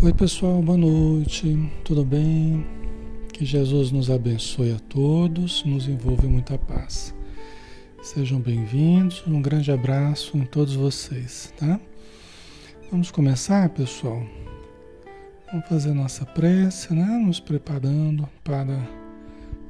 [0.00, 2.64] Oi, pessoal, boa noite, tudo bem?
[3.32, 7.12] Que Jesus nos abençoe a todos, nos envolve muita paz.
[8.00, 11.80] Sejam bem-vindos, um grande abraço em todos vocês, tá?
[12.92, 14.24] Vamos começar, pessoal?
[15.50, 17.20] Vamos fazer nossa prece, né?
[17.26, 18.80] Nos preparando para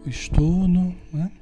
[0.05, 1.33] o estudo, né?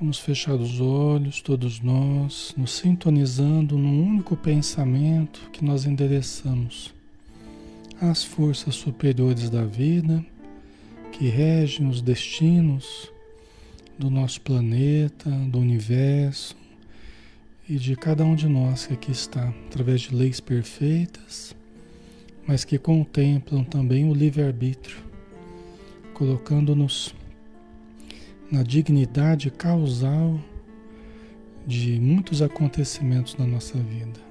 [0.00, 6.95] Vamos fechar os olhos, todos nós, nos sintonizando num único pensamento que nós endereçamos
[8.00, 10.24] às forças superiores da vida
[11.12, 13.10] que regem os destinos
[13.98, 16.54] do nosso planeta, do universo
[17.68, 21.56] e de cada um de nós que aqui está, através de leis perfeitas,
[22.46, 24.98] mas que contemplam também o livre-arbítrio,
[26.12, 27.14] colocando-nos
[28.50, 30.38] na dignidade causal
[31.66, 34.25] de muitos acontecimentos na nossa vida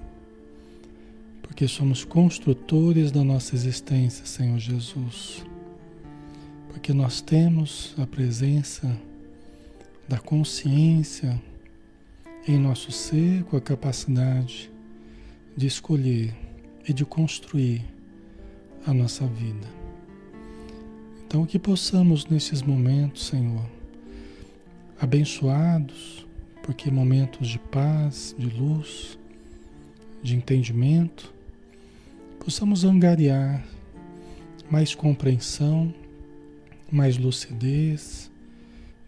[1.56, 5.42] porque somos construtores da nossa existência, Senhor Jesus.
[6.68, 8.94] Porque nós temos a presença
[10.06, 11.42] da consciência
[12.46, 14.70] em nosso ser com a capacidade
[15.56, 16.36] de escolher
[16.86, 17.86] e de construir
[18.86, 19.68] a nossa vida.
[21.26, 23.66] Então, que possamos nesses momentos, Senhor,
[25.00, 26.28] abençoados,
[26.62, 29.18] porque momentos de paz, de luz,
[30.22, 31.34] de entendimento,
[32.46, 33.66] possamos angariar
[34.70, 35.92] mais compreensão,
[36.92, 38.30] mais lucidez,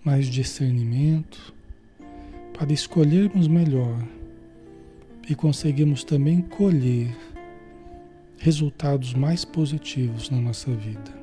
[0.04, 1.54] mais discernimento,
[2.58, 4.04] para escolhermos melhor
[5.30, 7.16] e conseguirmos também colher
[8.40, 11.16] resultados mais positivos na nossa vida.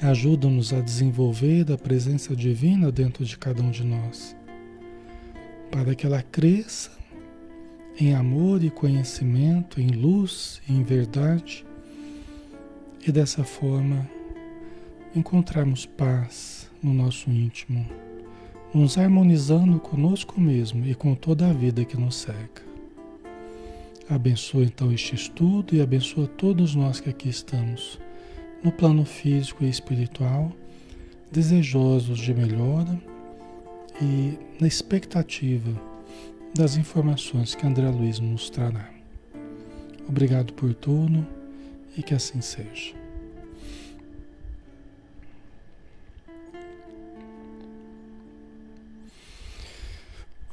[0.00, 4.34] Ajuda-nos a desenvolver a presença divina dentro de cada um de nós,
[5.70, 7.03] para que ela cresça
[7.98, 11.64] em amor e conhecimento, em luz e em verdade,
[13.06, 14.08] e dessa forma
[15.14, 17.86] encontrarmos paz no nosso íntimo,
[18.74, 22.62] nos harmonizando conosco mesmo e com toda a vida que nos cerca.
[24.08, 28.00] Abençoa então este estudo e abençoa todos nós que aqui estamos,
[28.62, 30.52] no plano físico e espiritual,
[31.30, 33.00] desejosos de melhora
[34.02, 35.93] e na expectativa
[36.54, 38.88] das informações que André Luiz nos trará.
[40.08, 41.26] Obrigado por tudo
[41.96, 42.94] e que assim seja.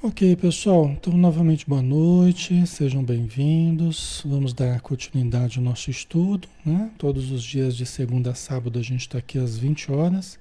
[0.02, 0.88] Ok, pessoal.
[0.90, 4.24] Então, novamente, boa noite, sejam bem-vindos.
[4.26, 6.90] Vamos dar continuidade ao nosso estudo, né?
[6.98, 10.40] Todos os dias de segunda a sábado a gente está aqui às 20 horas.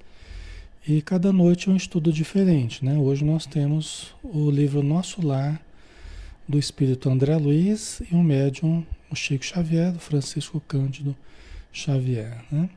[0.89, 2.97] E cada noite é um estudo diferente, né?
[2.97, 5.61] Hoje nós temos o livro Nosso Lar,
[6.49, 11.15] do Espírito André Luiz, e o médium, o Chico Xavier, do Francisco Cândido
[11.71, 12.71] Xavier, né?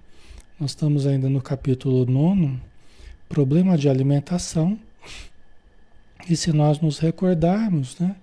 [0.60, 2.60] Nós estamos ainda no capítulo 9,
[3.30, 4.78] Problema de Alimentação.
[6.30, 8.18] E se nós nos recordarmos, né?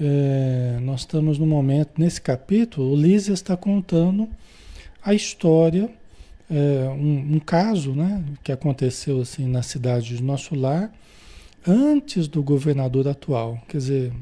[0.00, 4.26] É, nós estamos no momento, nesse capítulo, o Lísia está contando
[5.04, 5.90] a história
[6.52, 10.92] é, um, um, caso né, que aconteceu assim na cidade de Nosso Lar
[11.66, 13.58] antes do governador atual.
[13.66, 14.12] Quer dizer,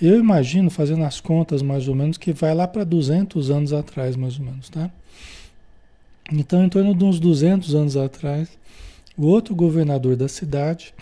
[0.00, 4.16] eu imagino, fazendo as contas mais ou menos, que vai lá para 200 anos atrás,
[4.16, 4.90] mais ou menos, tá?
[6.32, 8.48] Então, em torno de uns 200 anos atrás,
[9.16, 10.94] o outro governador da cidade,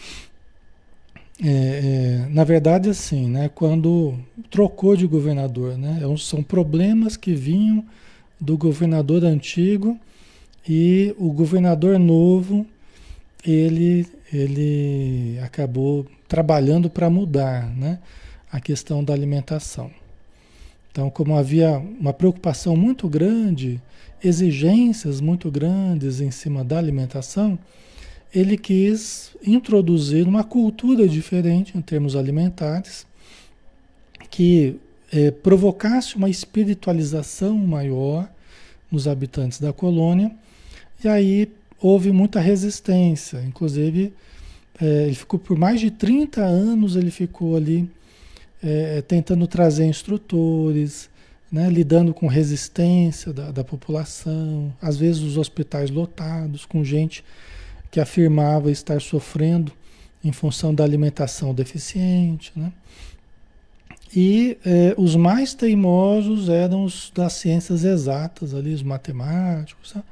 [1.41, 4.15] é, é, na verdade, assim, né, quando
[4.51, 7.85] trocou de governador, né, é são problemas que vinham
[8.41, 9.99] do governador antigo
[10.69, 12.67] e o governador novo,
[13.47, 18.01] ele, ele acabou trabalhando para mudar né,
[18.51, 19.91] a questão da alimentação.
[20.91, 23.81] Então, como havia uma preocupação muito grande,
[24.25, 27.59] exigências muito grandes em cima da alimentação,
[28.35, 33.07] ele quis introduzir uma cultura diferente em termos alimentares,
[34.31, 34.77] que
[35.13, 38.29] eh, provocasse uma espiritualização maior
[38.91, 40.35] nos habitantes da colônia
[41.03, 44.13] e aí houve muita resistência, inclusive
[44.81, 47.89] é, ele ficou por mais de 30 anos, ele ficou ali
[48.63, 51.09] é, tentando trazer instrutores,
[51.51, 57.25] né, lidando com resistência da, da população, às vezes os hospitais lotados, com gente
[57.91, 59.73] que afirmava estar sofrendo
[60.23, 62.53] em função da alimentação deficiente.
[62.55, 62.73] Né?
[64.15, 69.95] E é, os mais teimosos eram os das ciências exatas, ali, os matemáticos.
[69.95, 70.03] Né?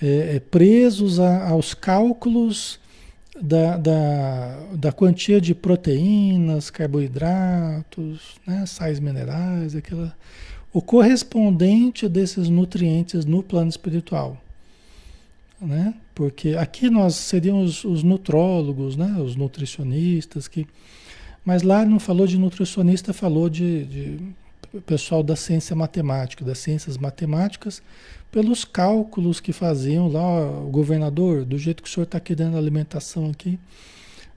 [0.00, 2.78] É, é, presos a, aos cálculos
[3.40, 10.16] da, da, da, quantia de proteínas, carboidratos, né, sais minerais, aquela,
[10.72, 14.40] o correspondente desses nutrientes no plano espiritual.
[15.60, 15.94] Né?
[16.14, 19.16] Porque aqui nós seríamos os, os nutrólogos, né?
[19.18, 20.66] os nutricionistas, que...
[21.44, 24.18] mas lá não falou de nutricionista, falou de, de
[24.80, 27.82] pessoal da ciência matemática, das ciências matemáticas,
[28.36, 33.30] pelos cálculos que faziam lá, o governador, do jeito que o senhor está querendo alimentação
[33.30, 33.58] aqui,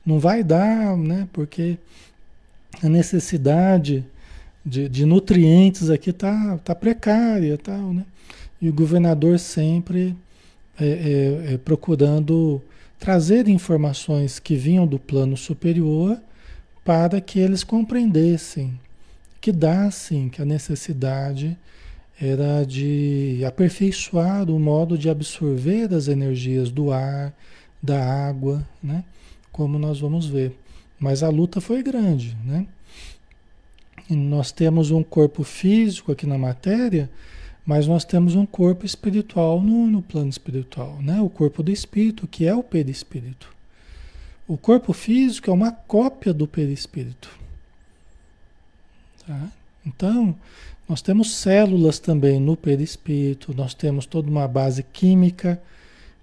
[0.05, 1.27] não vai dar, né?
[1.33, 1.77] Porque
[2.81, 4.05] a necessidade
[4.65, 8.05] de, de nutrientes aqui tá, tá precária, tal, né?
[8.61, 10.15] E o governador sempre
[10.79, 12.61] é, é, é, procurando
[12.97, 16.17] trazer informações que vinham do plano superior
[16.85, 18.79] para que eles compreendessem
[19.41, 21.57] que dá sim que a necessidade
[22.19, 27.33] era de aperfeiçoar o modo de absorver as energias do ar,
[27.81, 29.05] da água, né?
[29.51, 30.53] Como nós vamos ver.
[30.99, 32.67] Mas a luta foi grande, né?
[34.09, 37.09] E nós temos um corpo físico aqui na matéria,
[37.65, 41.21] mas nós temos um corpo espiritual no, no plano espiritual, né?
[41.21, 43.53] O corpo do espírito, que é o perispírito.
[44.47, 47.29] O corpo físico é uma cópia do perispírito.
[49.25, 49.47] Tá?
[49.85, 50.35] Então,
[50.89, 55.61] nós temos células também no perispírito, nós temos toda uma base química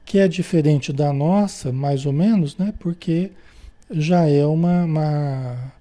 [0.05, 2.75] que é diferente da nossa, mais ou menos, né?
[2.81, 3.31] Porque
[3.89, 5.73] já é uma, uma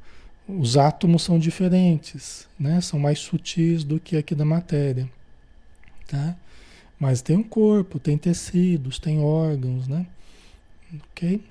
[0.48, 2.80] os átomos são diferentes, né?
[2.80, 5.10] São mais sutis do que aqui da matéria,
[6.08, 6.36] tá?
[7.00, 10.06] Mas tem um corpo, tem tecidos, tem órgãos, né?
[11.12, 11.42] Ok?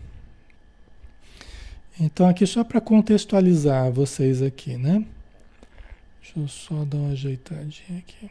[1.99, 5.05] Então aqui só para contextualizar vocês aqui, né?
[6.25, 8.31] Deixa eu só dar uma ajeitadinha aqui.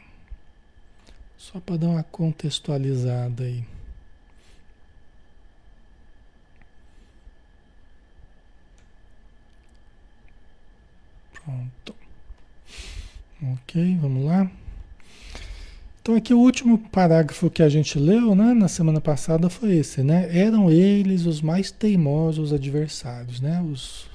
[1.38, 3.64] Só para dar uma contextualizada aí.
[11.32, 11.94] Pronto.
[13.52, 14.50] Ok, vamos lá.
[16.02, 20.02] Então aqui o último parágrafo que a gente leu, né, na semana passada foi esse,
[20.02, 20.36] né?
[20.36, 23.62] Eram eles os mais teimosos adversários, né?
[23.62, 24.12] Os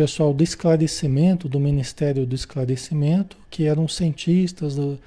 [0.00, 4.98] pessoal do esclarecimento, do Ministério do Esclarecimento, que eram cientistas do,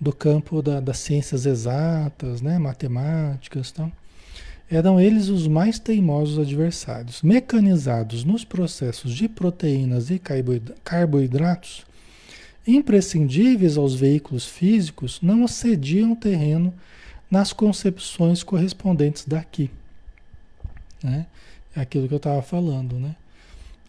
[0.00, 3.92] do campo da, das ciências exatas, né, matemáticas, então,
[4.70, 7.20] eram eles os mais teimosos adversários.
[7.20, 10.18] Mecanizados nos processos de proteínas e
[10.82, 11.84] carboidratos,
[12.66, 16.72] imprescindíveis aos veículos físicos, não cediam terreno
[17.30, 19.70] nas concepções correspondentes daqui.
[21.04, 21.26] Né?
[21.76, 23.16] É aquilo que eu estava falando, né?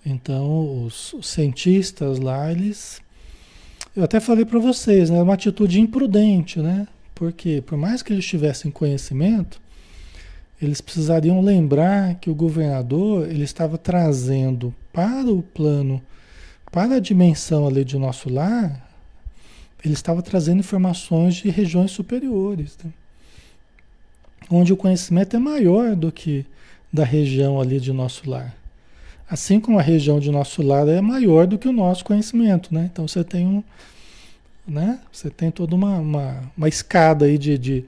[0.05, 3.01] Então, os, cientistas lá, eles.
[3.95, 5.21] Eu até falei para vocês, né?
[5.21, 6.87] Uma atitude imprudente, né?
[7.13, 9.61] Porque, por mais que eles tivessem conhecimento,
[10.61, 16.01] eles precisariam lembrar que o governador ele estava trazendo para o plano,
[16.71, 18.89] para a dimensão ali de nosso lar,
[19.83, 22.91] ele estava trazendo informações de regiões superiores, né?
[24.49, 26.45] onde o conhecimento é maior do que
[26.93, 28.55] da região ali de nosso lar.
[29.31, 32.89] Assim como a região de nosso lado é maior do que o nosso conhecimento, né?
[32.91, 33.63] Então você tem um,
[34.67, 34.99] né?
[35.09, 37.85] Você tem toda uma, uma, uma escada aí de, de,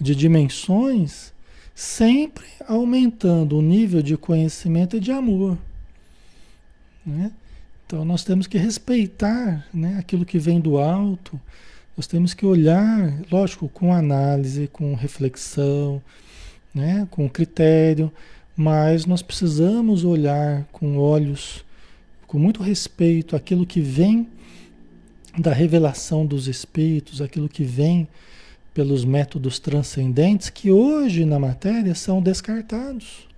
[0.00, 1.34] de dimensões,
[1.74, 5.58] sempre aumentando o nível de conhecimento e de amor,
[7.04, 7.30] né?
[7.86, 9.98] Então nós temos que respeitar, né?
[9.98, 11.38] Aquilo que vem do alto.
[11.94, 16.02] Nós temos que olhar, lógico, com análise, com reflexão,
[16.74, 17.06] né?
[17.10, 18.10] Com critério
[18.56, 21.64] mas nós precisamos olhar com olhos,
[22.26, 24.26] com muito respeito, aquilo que vem
[25.38, 28.08] da revelação dos espíritos, aquilo que vem
[28.72, 33.28] pelos métodos transcendentes, que hoje na matéria são descartados.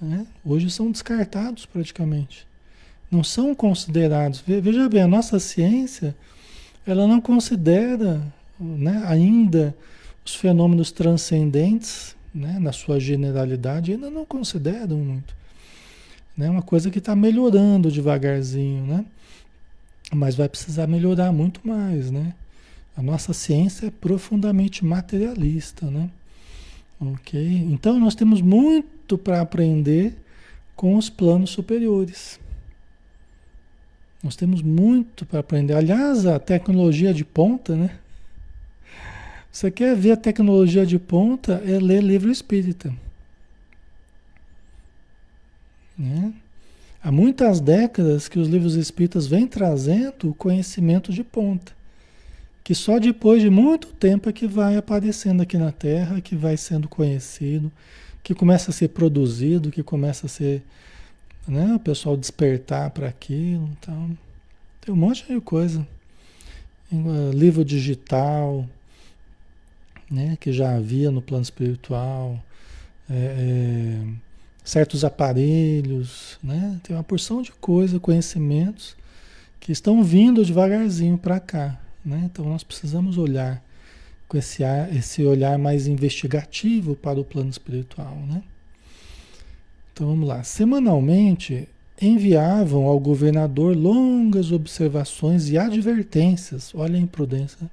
[0.00, 0.26] Né?
[0.44, 2.46] Hoje são descartados praticamente.
[3.10, 4.42] Não são considerados.
[4.46, 6.14] Veja bem, a nossa ciência
[6.86, 8.22] ela não considera
[8.58, 9.74] né, ainda
[10.24, 15.34] os fenômenos transcendentes né, na sua generalidade, ainda não consideram muito.
[16.38, 19.04] É né, uma coisa que está melhorando devagarzinho, né?
[20.14, 22.32] Mas vai precisar melhorar muito mais, né?
[22.96, 26.08] A nossa ciência é profundamente materialista, né?
[27.00, 27.40] Ok?
[27.70, 30.16] Então nós temos muito para aprender
[30.76, 32.38] com os planos superiores.
[34.22, 35.74] Nós temos muito para aprender.
[35.74, 37.98] Aliás, a tecnologia de ponta, né?
[39.58, 41.60] Você quer ver a tecnologia de ponta?
[41.66, 42.94] É ler livro espírita.
[45.98, 46.32] Né?
[47.02, 51.72] Há muitas décadas que os livros espíritas vêm trazendo o conhecimento de ponta.
[52.62, 56.56] Que só depois de muito tempo é que vai aparecendo aqui na Terra, que vai
[56.56, 57.72] sendo conhecido,
[58.22, 60.62] que começa a ser produzido, que começa a ser.
[61.48, 63.68] Né, o pessoal despertar para aquilo.
[63.80, 64.16] Então,
[64.80, 65.84] tem um monte de coisa.
[67.34, 68.64] livro digital,
[70.10, 72.42] né, que já havia no plano espiritual,
[73.08, 74.06] é, é,
[74.64, 78.96] certos aparelhos, né, tem uma porção de coisa, conhecimentos
[79.60, 81.78] que estão vindo devagarzinho para cá.
[82.04, 82.22] Né?
[82.24, 83.62] Então nós precisamos olhar
[84.28, 84.62] com esse,
[84.96, 88.16] esse olhar mais investigativo para o plano espiritual.
[88.28, 88.42] Né?
[89.92, 90.42] Então vamos lá.
[90.42, 91.68] Semanalmente
[92.00, 97.68] enviavam ao governador longas observações e advertências, olha a imprudência,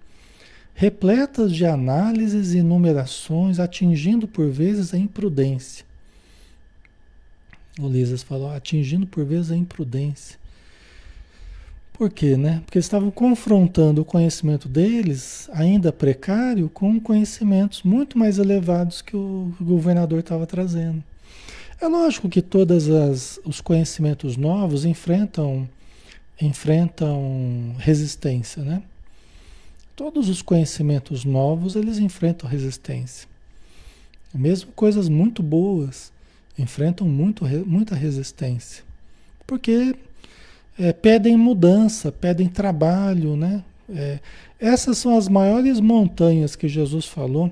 [0.75, 5.85] repletas de análises e numerações, atingindo por vezes a imprudência.
[7.79, 10.37] O Lisas falou, atingindo por vezes a imprudência.
[11.93, 12.61] Por quê, né?
[12.65, 19.55] Porque estavam confrontando o conhecimento deles, ainda precário, com conhecimentos muito mais elevados que o
[19.61, 21.01] governador estava trazendo.
[21.79, 22.87] É lógico que todos
[23.45, 25.69] os conhecimentos novos enfrentam,
[26.41, 28.83] enfrentam resistência, né?
[29.95, 33.27] Todos os conhecimentos novos, eles enfrentam resistência.
[34.33, 36.11] Mesmo coisas muito boas
[36.57, 38.83] enfrentam muito, muita resistência.
[39.47, 39.95] Porque
[40.77, 43.63] é, pedem mudança, pedem trabalho, né?
[43.89, 44.19] É,
[44.59, 47.51] essas são as maiores montanhas que Jesus falou.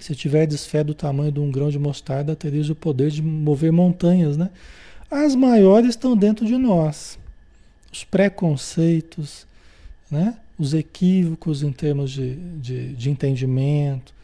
[0.00, 3.72] Se tiverdes fé do tamanho de um grão de mostarda, tereis o poder de mover
[3.72, 4.50] montanhas, né?
[5.10, 7.18] As maiores estão dentro de nós.
[7.92, 9.46] Os preconceitos,
[10.10, 10.38] né?
[10.58, 14.14] Os equívocos em termos de, de, de entendimento.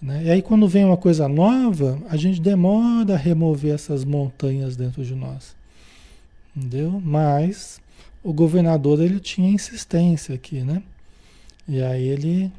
[0.00, 0.24] Né?
[0.24, 5.04] E aí, quando vem uma coisa nova, a gente demora a remover essas montanhas dentro
[5.04, 5.56] de nós.
[6.56, 7.00] Entendeu?
[7.04, 7.80] Mas
[8.22, 10.82] o governador ele tinha insistência aqui, né?
[11.68, 12.50] E aí ele,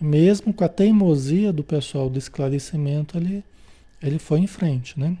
[0.00, 3.42] mesmo com a teimosia do pessoal do esclarecimento, ele,
[4.02, 5.16] ele foi em frente, né?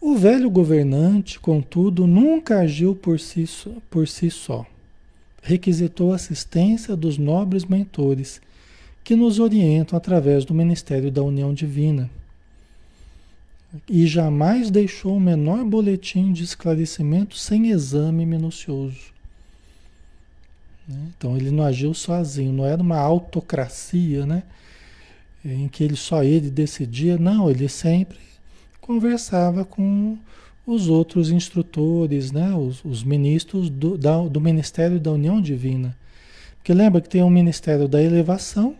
[0.00, 3.44] O velho governante, contudo, nunca agiu por si,
[3.90, 4.64] por si só.
[5.46, 8.40] Requisitou assistência dos nobres mentores
[9.04, 12.10] que nos orientam através do ministério da união divina
[13.88, 19.12] e jamais deixou o menor boletim de esclarecimento sem exame minucioso.
[20.88, 20.98] Né?
[21.16, 24.42] Então ele não agiu sozinho, não era uma autocracia, né?
[25.44, 28.18] Em que ele só ele decidia, não, ele sempre
[28.80, 30.18] conversava com
[30.66, 32.52] os outros instrutores, né?
[32.54, 35.96] os, os ministros do, da, do Ministério da União Divina.
[36.56, 38.74] Porque lembra que tem o Ministério da Elevação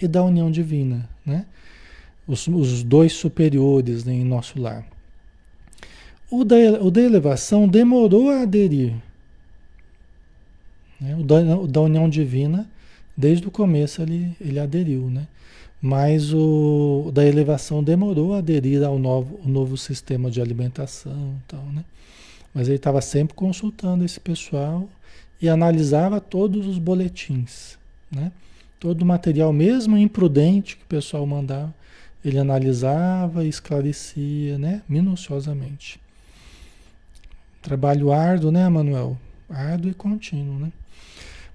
[0.00, 1.44] e da União Divina, né?
[2.26, 4.86] os, os dois superiores né, em nosso lar.
[6.30, 8.94] O da, o da elevação demorou a aderir.
[11.00, 11.16] Né?
[11.16, 12.68] O, da, o da união divina,
[13.16, 15.26] desde o começo ele, ele aderiu, né?
[15.86, 21.84] Mas o da elevação demorou a aderir ao novo, novo sistema de alimentação tal, né?
[22.54, 24.88] Mas ele estava sempre consultando esse pessoal
[25.42, 27.76] e analisava todos os boletins,
[28.10, 28.32] né?
[28.80, 31.74] Todo o material, mesmo imprudente que o pessoal mandava,
[32.24, 36.00] ele analisava e esclarecia, né, minuciosamente.
[37.60, 39.18] Trabalho árduo, né, Manuel?
[39.50, 40.72] Árduo e contínuo, né?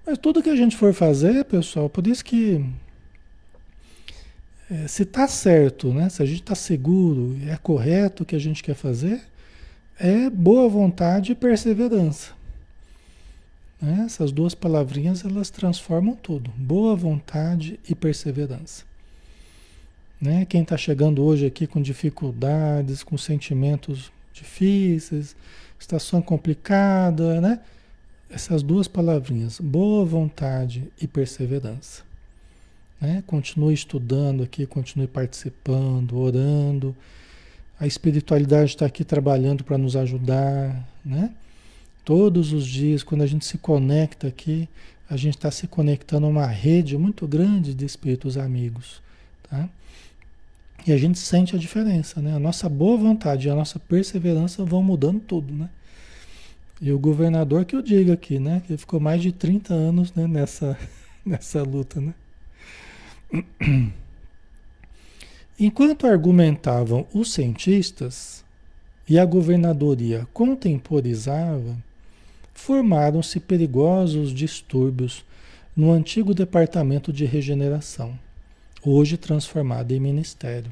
[0.05, 2.63] Mas tudo que a gente for fazer, pessoal, por isso que
[4.69, 6.09] é, se está certo, né?
[6.09, 9.21] Se a gente está seguro, é correto o que a gente quer fazer,
[9.99, 12.31] é boa vontade e perseverança.
[13.81, 14.03] Né?
[14.05, 16.51] Essas duas palavrinhas elas transformam tudo.
[16.55, 18.83] Boa vontade e perseverança.
[20.21, 20.45] Né?
[20.45, 25.35] Quem está chegando hoje aqui com dificuldades, com sentimentos difíceis,
[25.77, 27.59] situação complicada, né?
[28.29, 32.03] Essas duas palavrinhas, boa vontade e perseverança.
[32.99, 33.23] Né?
[33.25, 36.95] Continue estudando aqui, continue participando, orando.
[37.79, 41.31] A espiritualidade está aqui trabalhando para nos ajudar, né?
[42.03, 44.67] Todos os dias, quando a gente se conecta aqui,
[45.09, 49.01] a gente está se conectando a uma rede muito grande de espíritos amigos,
[49.49, 49.69] tá?
[50.85, 52.35] E a gente sente a diferença, né?
[52.35, 55.69] A nossa boa vontade e a nossa perseverança vão mudando tudo, né?
[56.81, 58.61] E o governador que eu digo aqui, né?
[58.65, 60.27] Que ficou mais de 30 anos né?
[60.27, 60.77] nessa,
[61.25, 62.13] nessa luta, né?
[65.59, 68.43] Enquanto argumentavam os cientistas
[69.07, 71.77] e a governadoria contemporizava,
[72.53, 75.25] formaram-se perigosos distúrbios
[75.75, 78.17] no antigo departamento de regeneração
[78.83, 80.71] hoje transformada em ministério.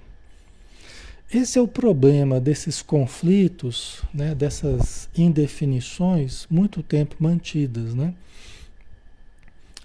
[1.34, 8.14] Esse é o problema desses conflitos, né, dessas indefinições, muito tempo mantidas, né?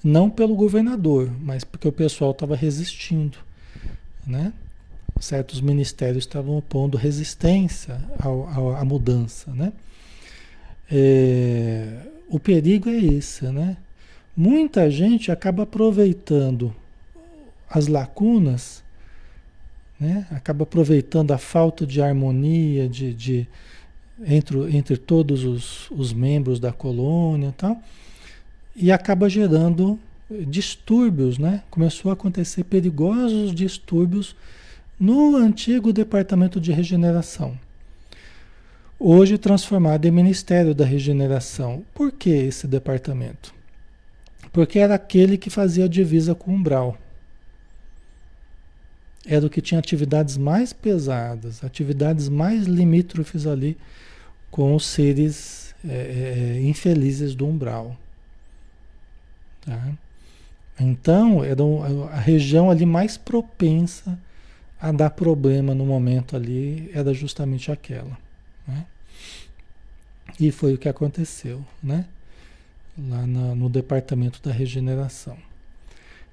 [0.02, 3.38] Não pelo governador, mas porque o pessoal estava resistindo,
[4.26, 4.52] né?
[5.21, 9.73] Certos ministérios estavam opondo resistência ao, à mudança, né?
[10.90, 13.76] É, o perigo é esse, né?
[14.36, 16.75] Muita gente acaba aproveitando
[17.69, 18.82] as lacunas,
[19.99, 20.26] né?
[20.30, 23.49] acaba aproveitando a falta de harmonia de, de
[24.25, 27.80] entre, entre todos os, os membros da colônia e tal,
[28.75, 29.99] e acaba gerando
[30.47, 31.63] distúrbios, né?
[31.71, 34.35] Começou a acontecer perigosos distúrbios
[34.99, 37.58] no antigo departamento de regeneração.
[38.99, 41.85] Hoje transformado em Ministério da Regeneração.
[41.93, 43.52] Por que esse departamento?
[44.52, 46.97] Porque era aquele que fazia divisa com o umbral.
[49.26, 53.76] Era o que tinha atividades mais pesadas, atividades mais limítrofes ali
[54.50, 57.97] com os seres é, é, infelizes do umbral.
[59.65, 59.93] Tá?
[60.79, 61.63] Então, era
[62.13, 64.19] a região ali mais propensa
[64.81, 68.19] a dar problema no momento ali, era justamente aquela.
[68.67, 68.85] Né?
[70.41, 72.05] E foi o que aconteceu, né?
[72.99, 75.37] Lá na, no departamento da regeneração.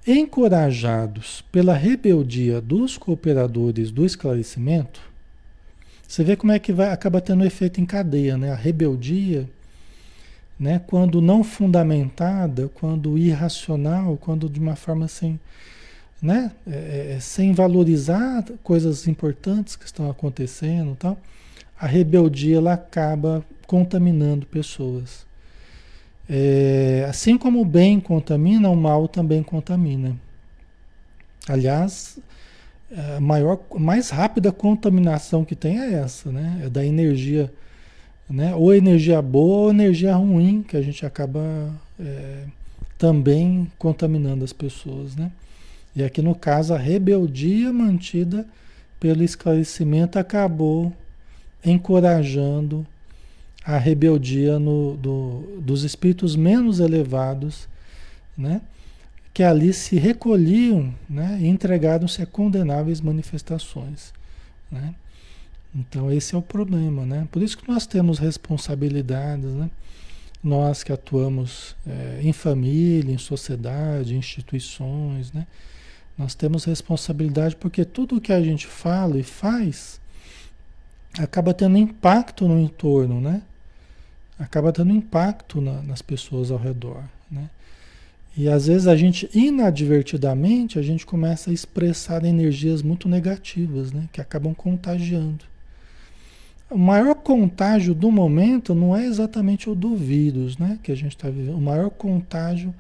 [0.08, 5.00] Encorajados pela rebeldia dos cooperadores do esclarecimento,
[6.08, 8.52] você vê como é que vai, acaba tendo efeito em cadeia, né?
[8.52, 9.48] A rebeldia
[10.60, 10.82] né?
[10.86, 15.40] Quando não fundamentada, quando irracional, quando de uma forma sem,
[16.22, 16.52] né?
[16.68, 21.18] É, é, é, sem valorizar coisas importantes que estão acontecendo, tal,
[21.80, 25.26] a rebeldia ela acaba contaminando pessoas.
[26.30, 30.16] É, assim como o bem contamina, o mal também contamina.
[31.48, 32.20] Aliás,
[33.16, 36.62] a maior, mais rápida contaminação que tem é essa, né?
[36.66, 37.52] É da energia
[38.30, 38.54] né?
[38.56, 42.44] Ou energia boa ou energia ruim, que a gente acaba é,
[42.98, 45.32] também contaminando as pessoas, né?
[45.96, 48.46] E aqui no caso a rebeldia mantida
[49.00, 50.94] pelo esclarecimento acabou
[51.66, 52.86] encorajando
[53.64, 57.68] a rebeldia no, do, dos espíritos menos elevados,
[58.38, 58.62] né?
[59.34, 61.38] que ali se recolhiam né?
[61.40, 64.14] e entregaram-se a condenáveis manifestações.
[64.72, 64.94] Né?
[65.74, 67.28] Então esse é o problema, né?
[67.32, 69.70] Por isso que nós temos responsabilidades, né?
[70.44, 75.46] Nós que atuamos é, em família, em sociedade, em instituições, né?
[76.18, 80.00] Nós temos responsabilidade porque tudo que a gente fala e faz
[81.18, 83.42] acaba tendo impacto no entorno, né?
[84.38, 87.50] Acaba tendo impacto na, nas pessoas ao redor, né?
[88.38, 94.08] E às vezes a gente, inadvertidamente, a gente começa a expressar energias muito negativas, né?
[94.14, 95.49] Que acabam contagiando.
[96.70, 100.78] O maior contágio do momento não é exatamente o do vírus, né?
[100.84, 101.58] Que a gente está vivendo.
[101.58, 102.74] O maior contágio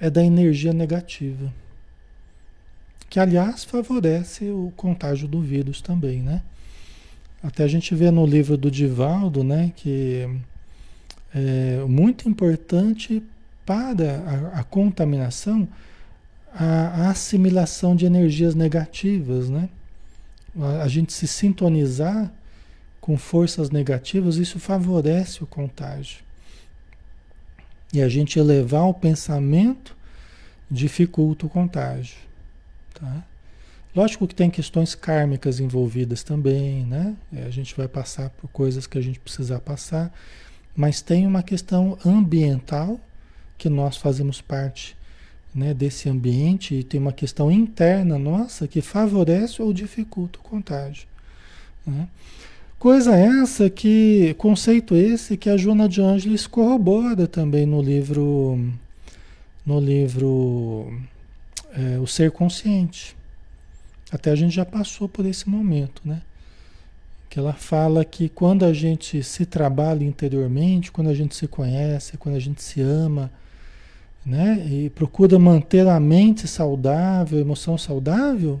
[0.00, 1.52] é da energia negativa.
[3.10, 6.42] Que, aliás, favorece o contágio do vírus também, né?
[7.42, 9.72] Até a gente vê no livro do Divaldo, né?
[9.76, 10.26] Que
[11.34, 13.22] é muito importante
[13.66, 15.68] para a, a contaminação
[16.54, 19.68] a, a assimilação de energias negativas, né?
[20.58, 22.32] A, a gente se sintonizar
[23.04, 26.24] com forças negativas, isso favorece o contágio.
[27.92, 29.94] E a gente elevar o pensamento
[30.70, 32.16] dificulta o contágio.
[32.94, 33.22] Tá?
[33.94, 37.14] Lógico que tem questões kármicas envolvidas também, né?
[37.30, 40.10] É, a gente vai passar por coisas que a gente precisa passar,
[40.74, 42.98] mas tem uma questão ambiental
[43.58, 44.96] que nós fazemos parte
[45.54, 51.06] né, desse ambiente e tem uma questão interna nossa que favorece ou dificulta o contágio.
[51.86, 52.08] Né?
[52.84, 58.58] Coisa essa que, conceito esse que a Joana de Ângeles corrobora também no livro,
[59.64, 60.92] no livro
[61.72, 63.16] é, O Ser Consciente.
[64.12, 66.20] Até a gente já passou por esse momento, né?
[67.30, 72.18] Que ela fala que quando a gente se trabalha interiormente, quando a gente se conhece,
[72.18, 73.30] quando a gente se ama,
[74.26, 74.62] né?
[74.70, 78.60] E procura manter a mente saudável, a emoção saudável,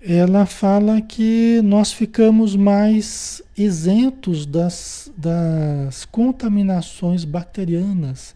[0.00, 8.34] ela fala que nós ficamos mais isentos das, das contaminações bacterianas.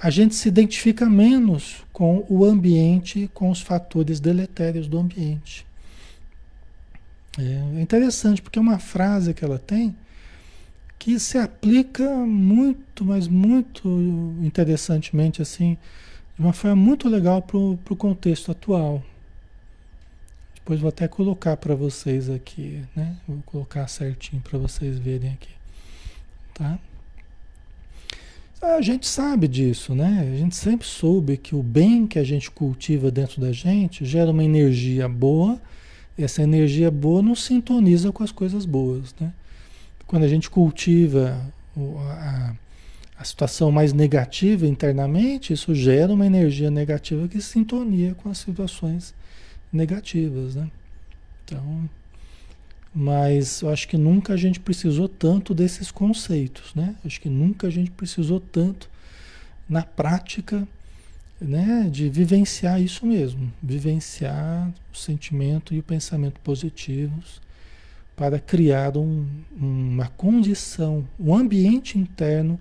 [0.00, 5.66] A gente se identifica menos com o ambiente, com os fatores deletérios do ambiente.
[7.38, 9.94] É interessante, porque é uma frase que ela tem
[10.98, 13.88] que se aplica muito, mas muito
[14.40, 15.76] interessantemente, assim,
[16.36, 19.02] de uma forma muito legal para o contexto atual.
[20.62, 23.16] Depois vou até colocar para vocês aqui, né?
[23.26, 25.50] Vou colocar certinho para vocês verem aqui,
[26.54, 26.78] tá?
[28.62, 30.20] A gente sabe disso, né?
[30.20, 34.30] A gente sempre soube que o bem que a gente cultiva dentro da gente gera
[34.30, 35.60] uma energia boa.
[36.16, 39.32] Essa energia boa nos sintoniza com as coisas boas, né?
[40.06, 41.44] Quando a gente cultiva
[41.76, 42.54] a,
[43.18, 49.12] a situação mais negativa internamente, isso gera uma energia negativa que sintonia com as situações
[49.72, 50.70] negativas, né?
[51.44, 51.88] Então,
[52.94, 56.94] mas eu acho que nunca a gente precisou tanto desses conceitos, né?
[57.04, 58.90] Acho que nunca a gente precisou tanto
[59.68, 60.66] na prática,
[61.40, 67.40] né, de vivenciar isso mesmo, vivenciar o sentimento e o pensamento positivos
[68.14, 72.60] para criar um, uma condição, um ambiente interno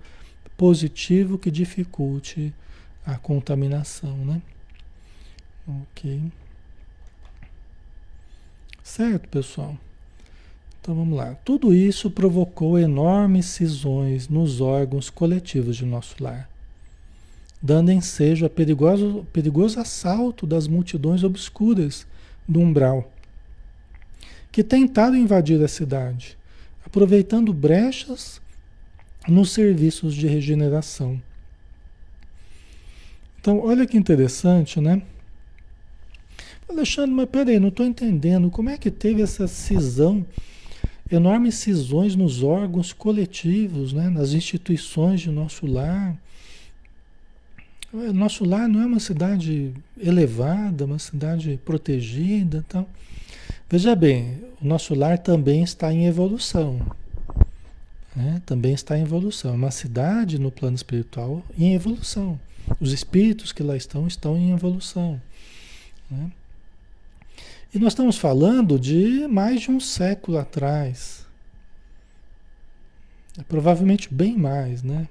[0.58, 2.54] positivo que dificulte
[3.06, 4.42] a contaminação, né?
[5.68, 6.32] Ok.
[8.92, 9.78] Certo, pessoal?
[10.82, 11.34] Então vamos lá.
[11.46, 16.50] Tudo isso provocou enormes cisões nos órgãos coletivos de nosso lar,
[17.62, 22.06] dando ensejo a perigoso, perigoso assalto das multidões obscuras
[22.46, 23.10] do umbral,
[24.52, 26.38] que tentaram invadir a cidade,
[26.86, 28.42] aproveitando brechas
[29.26, 31.22] nos serviços de regeneração.
[33.40, 35.02] Então, olha que interessante, né?
[36.72, 40.26] Alexandre, mas peraí, não estou entendendo como é que teve essa cisão,
[41.12, 44.10] enormes cisões nos órgãos coletivos, né?
[44.10, 46.16] nas instituições de nosso lar.
[48.14, 52.64] Nosso lar não é uma cidade elevada, uma cidade protegida.
[52.66, 52.88] Então.
[53.70, 56.80] Veja bem, o nosso lar também está em evolução.
[58.16, 58.42] Né?
[58.46, 59.52] Também está em evolução.
[59.52, 62.40] É uma cidade no plano espiritual em evolução.
[62.80, 65.22] Os espíritos que lá estão estão em evolução.
[66.10, 66.32] Né?
[67.74, 71.26] E nós estamos falando de mais de um século atrás.
[73.40, 75.08] É provavelmente bem mais, né?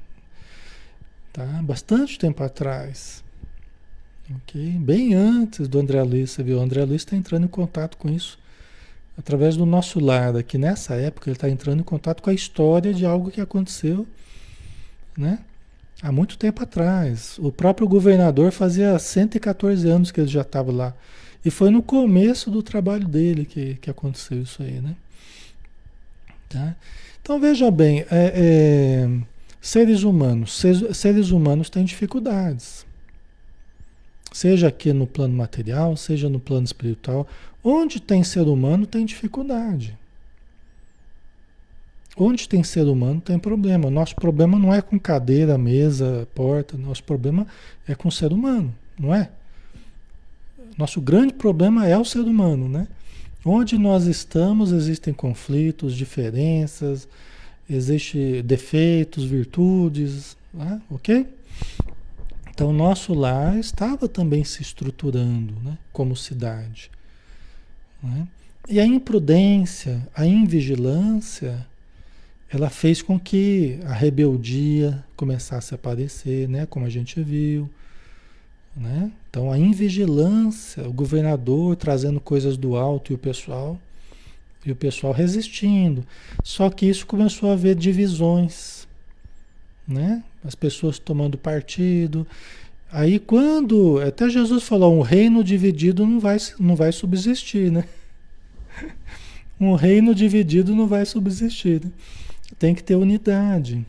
[1.33, 1.47] Tá?
[1.63, 3.25] Bastante tempo atrás.
[4.43, 4.79] Ok?
[4.79, 6.59] Bem antes do André Luiz, você viu?
[6.59, 8.39] O André Luiz está entrando em contato com isso
[9.17, 10.59] através do nosso lar aqui.
[10.59, 14.07] Nessa época, ele está entrando em contato com a história de algo que aconteceu,
[15.17, 15.39] né?
[16.03, 17.39] Há muito tempo atrás.
[17.39, 20.95] O próprio governador fazia 114 anos que ele já estava lá.
[21.45, 24.95] E foi no começo do trabalho dele que, que aconteceu isso aí, né?
[26.49, 26.77] Tá?
[27.23, 29.09] Então veja bem, é, é,
[29.61, 32.85] seres humanos, seres, seres humanos têm dificuldades.
[34.33, 37.27] Seja aqui no plano material, seja no plano espiritual.
[37.65, 39.99] Onde tem ser humano tem dificuldade.
[42.17, 43.91] Onde tem ser humano tem problema.
[43.91, 46.77] Nosso problema não é com cadeira, mesa, porta.
[46.77, 47.47] Nosso problema
[47.89, 49.31] é com ser humano, não é?
[50.81, 52.89] Nosso grande problema é o ser humano, né?
[53.45, 57.07] Onde nós estamos existem conflitos, diferenças,
[57.69, 60.81] existem defeitos, virtudes, né?
[60.91, 61.27] ok?
[62.49, 65.77] Então, nosso lar estava também se estruturando né?
[65.93, 66.91] como cidade.
[68.03, 68.27] Né?
[68.67, 71.67] E a imprudência, a invigilância,
[72.51, 76.65] ela fez com que a rebeldia começasse a aparecer, né?
[76.65, 77.69] como a gente viu
[78.77, 79.11] né?
[79.31, 83.81] Então a invigilância, o governador trazendo coisas do alto e o pessoal
[84.67, 86.05] e o pessoal resistindo.
[86.43, 88.89] Só que isso começou a haver divisões,
[89.87, 90.23] né?
[90.45, 92.27] As pessoas tomando partido.
[92.91, 97.85] Aí quando até Jesus falou, um reino dividido não vai não vai subsistir, né?
[99.63, 101.85] Um reino dividido não vai subsistir.
[101.85, 101.91] Né?
[102.59, 103.85] Tem que ter unidade,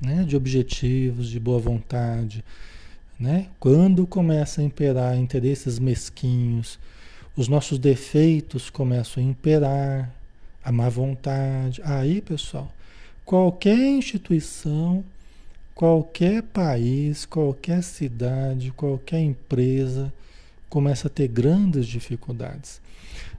[0.00, 0.24] né?
[0.24, 2.44] De objetivos, de boa vontade
[3.22, 3.46] né?
[3.60, 6.76] Quando começa a imperar interesses mesquinhos,
[7.36, 10.12] os nossos defeitos começam a imperar,
[10.64, 11.80] a má vontade.
[11.84, 12.68] Aí, pessoal,
[13.24, 15.04] qualquer instituição,
[15.72, 20.12] qualquer país, qualquer cidade, qualquer empresa
[20.68, 22.80] começa a ter grandes dificuldades.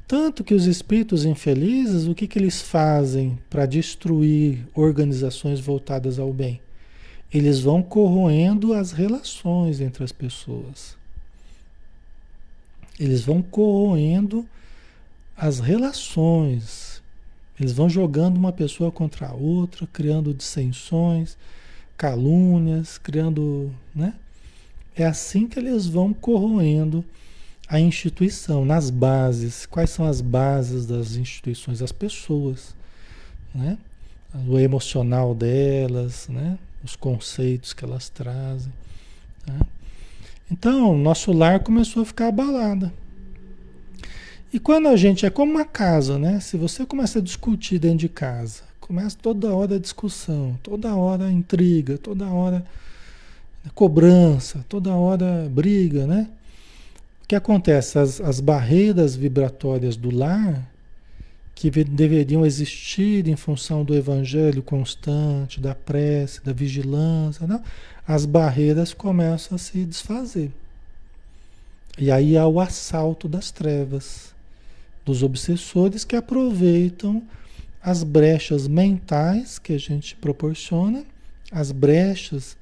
[0.08, 6.32] Tanto que os espíritos infelizes, o que, que eles fazem para destruir organizações voltadas ao
[6.32, 6.62] bem?
[7.34, 10.96] Eles vão corroendo as relações entre as pessoas.
[13.00, 14.48] Eles vão corroendo
[15.36, 17.02] as relações.
[17.60, 21.36] Eles vão jogando uma pessoa contra a outra, criando dissensões,
[21.98, 24.14] calúnias, criando, né?
[24.96, 27.04] É assim que eles vão corroendo
[27.68, 29.66] a instituição, nas bases.
[29.66, 31.82] Quais são as bases das instituições?
[31.82, 32.76] As pessoas,
[33.56, 33.78] né?
[34.48, 36.60] O emocional delas, né?
[36.84, 38.72] Os conceitos que elas trazem.
[39.46, 39.54] Tá?
[40.52, 42.92] Então, nosso lar começou a ficar abalado.
[44.52, 46.40] E quando a gente é como uma casa, né?
[46.40, 51.32] Se você começa a discutir dentro de casa, começa toda hora a discussão, toda hora
[51.32, 52.64] intriga, toda hora
[53.74, 56.30] cobrança, toda hora briga, né?
[57.24, 57.98] O que acontece?
[57.98, 60.70] As, as barreiras vibratórias do lar,
[61.56, 67.62] que deveriam existir em função do evangelho constante, da prece, da vigilância, não?
[68.08, 70.52] as barreiras começam a se desfazer.
[71.98, 74.34] E aí há o assalto das trevas,
[75.06, 77.22] dos obsessores que aproveitam
[77.82, 81.04] as brechas mentais que a gente proporciona,
[81.52, 82.58] as brechas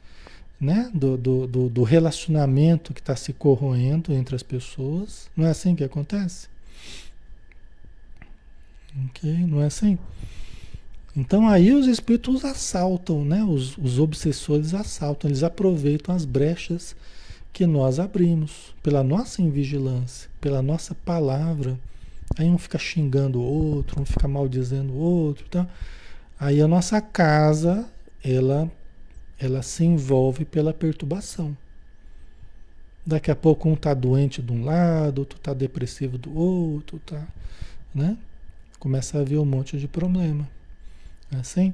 [0.59, 5.29] né, do, do, do relacionamento que está se corroendo entre as pessoas.
[5.35, 6.50] Não é assim que acontece?
[9.05, 9.31] Ok?
[9.47, 9.97] Não é assim?
[11.15, 13.43] Então aí os espíritos assaltam, né?
[13.43, 16.95] Os, os obsessores assaltam, eles aproveitam as brechas
[17.51, 21.77] que nós abrimos pela nossa invigilância, pela nossa palavra.
[22.37, 25.67] Aí um fica xingando o outro, um fica maldizendo o outro, tá?
[26.39, 27.85] Aí a nossa casa,
[28.23, 28.71] ela
[29.37, 31.57] ela se envolve pela perturbação.
[33.03, 37.27] Daqui a pouco um tá doente de um lado, outro tá depressivo do outro, tá,
[37.93, 38.15] né?
[38.81, 40.49] Começa a haver um monte de problema.
[41.39, 41.71] Assim?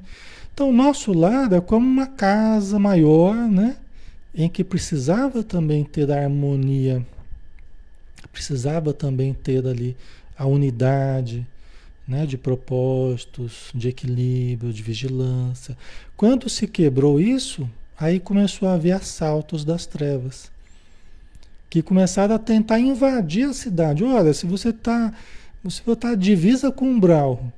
[0.53, 3.77] Então, o nosso lar é como uma casa maior, né?
[4.35, 7.03] Em que precisava também ter a harmonia,
[8.33, 9.95] precisava também ter ali
[10.37, 11.47] a unidade,
[12.05, 12.25] né?
[12.25, 15.77] De propósitos, de equilíbrio, de vigilância.
[16.17, 20.51] Quando se quebrou isso, aí começou a haver assaltos das trevas,
[21.69, 24.03] que começaram a tentar invadir a cidade.
[24.03, 25.13] Olha, se você está
[25.69, 27.51] você está divisa com um brau,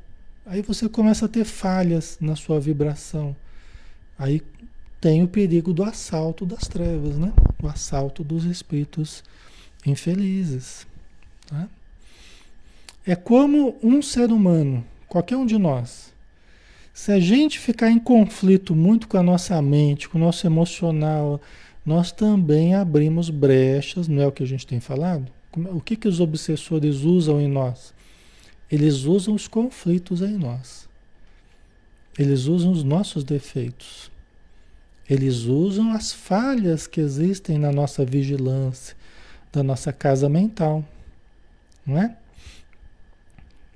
[0.44, 3.36] aí você começa a ter falhas na sua vibração.
[4.18, 4.42] Aí
[5.00, 7.32] tem o perigo do assalto das trevas, né?
[7.62, 9.24] O assalto dos espíritos
[9.86, 10.88] infelizes.
[11.46, 11.70] Tá?
[13.06, 16.12] É como um ser humano, qualquer um de nós.
[16.92, 21.40] Se a gente ficar em conflito muito com a nossa mente, com o nosso emocional,
[21.86, 25.32] nós também abrimos brechas, não é o que a gente tem falado?
[25.72, 27.94] O que, que os obsessores usam em nós?
[28.72, 30.88] Eles usam os conflitos em nós.
[32.18, 34.12] Eles usam os nossos defeitos.
[35.10, 38.96] Eles usam as falhas que existem na nossa vigilância,
[39.52, 40.86] da nossa casa mental.
[41.86, 42.16] Não é?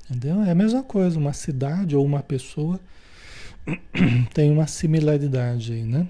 [0.09, 0.43] Entendeu?
[0.43, 2.79] É a mesma coisa, uma cidade ou uma pessoa
[4.33, 6.07] tem uma similaridade aí, né?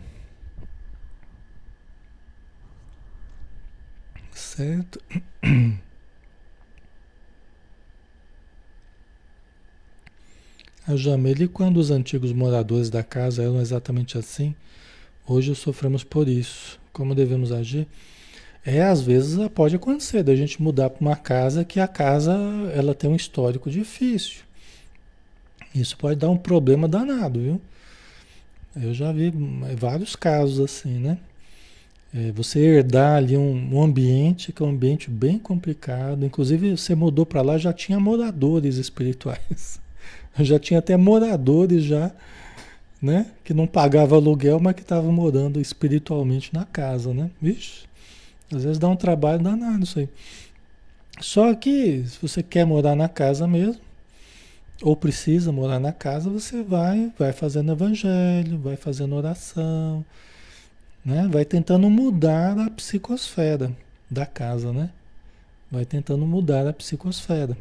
[4.32, 5.00] Certo?
[10.86, 14.54] A Jamile, quando os antigos moradores da casa eram exatamente assim,
[15.26, 16.78] hoje sofremos por isso.
[16.92, 17.88] Como devemos agir?
[18.66, 22.38] É, às vezes pode acontecer da gente mudar para uma casa que a casa
[22.76, 24.42] ela tem um histórico difícil.
[25.74, 27.62] Isso pode dar um problema danado, viu?
[28.76, 29.34] Eu já vi
[29.78, 31.18] vários casos assim, né?
[32.14, 36.26] É, você herdar ali um, um, ambiente que é um ambiente bem complicado.
[36.26, 39.82] Inclusive, você mudou para lá, já tinha moradores espirituais.
[40.40, 42.12] Já tinha até moradores já,
[43.02, 43.28] né?
[43.44, 47.30] Que não pagava aluguel, mas que estavam morando espiritualmente na casa, né?
[47.42, 47.86] Vixe,
[48.52, 50.10] às vezes dá um trabalho danado isso aí.
[51.20, 53.80] Só que se você quer morar na casa mesmo,
[54.82, 60.04] ou precisa morar na casa, você vai, vai fazendo evangelho, vai fazendo oração,
[61.06, 61.28] né?
[61.32, 63.72] Vai tentando mudar a psicosfera
[64.10, 64.90] da casa, né?
[65.72, 67.58] Vai tentando mudar a psicosfera.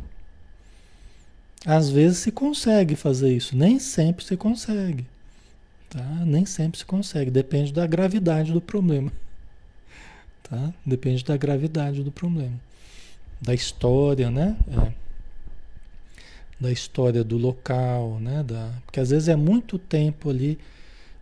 [1.64, 5.06] Às vezes se consegue fazer isso, nem sempre se consegue.
[5.88, 6.04] Tá?
[6.24, 9.12] Nem sempre se consegue, depende da gravidade do problema.
[10.42, 10.74] Tá?
[10.84, 12.60] Depende da gravidade do problema.
[13.40, 14.54] Da história, né?
[14.68, 14.92] É.
[16.60, 18.42] Da história do local, né?
[18.42, 18.70] Da...
[18.84, 20.58] Porque às vezes é muito tempo ali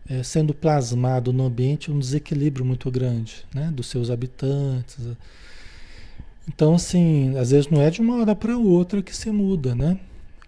[0.08, 3.70] é, sendo plasmado no ambiente um desequilíbrio muito grande, né?
[3.72, 4.98] Dos seus habitantes.
[6.48, 9.96] Então, assim, às vezes não é de uma hora para outra que se muda, né?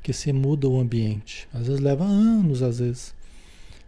[0.02, 1.48] Que se muda o ambiente.
[1.54, 3.14] Às vezes leva anos, às vezes,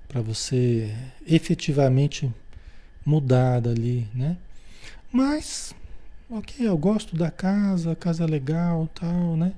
[0.06, 0.94] para você
[1.26, 2.30] efetivamente
[3.04, 4.36] mudar dali, né?
[5.12, 5.74] Mas,
[6.30, 9.52] ok, eu gosto da casa, a casa é legal, tal, né?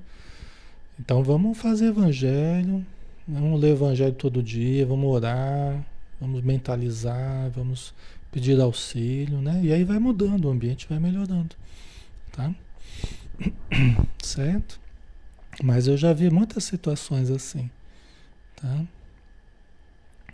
[0.99, 2.85] Então vamos fazer evangelho,
[3.27, 5.85] vamos ler evangelho todo dia, vamos orar,
[6.19, 7.93] vamos mentalizar, vamos
[8.31, 9.61] pedir auxílio, né?
[9.63, 11.55] E aí vai mudando, o ambiente vai melhorando,
[12.31, 12.53] tá?
[14.21, 14.79] Certo?
[15.63, 17.69] Mas eu já vi muitas situações assim,
[18.55, 18.85] tá?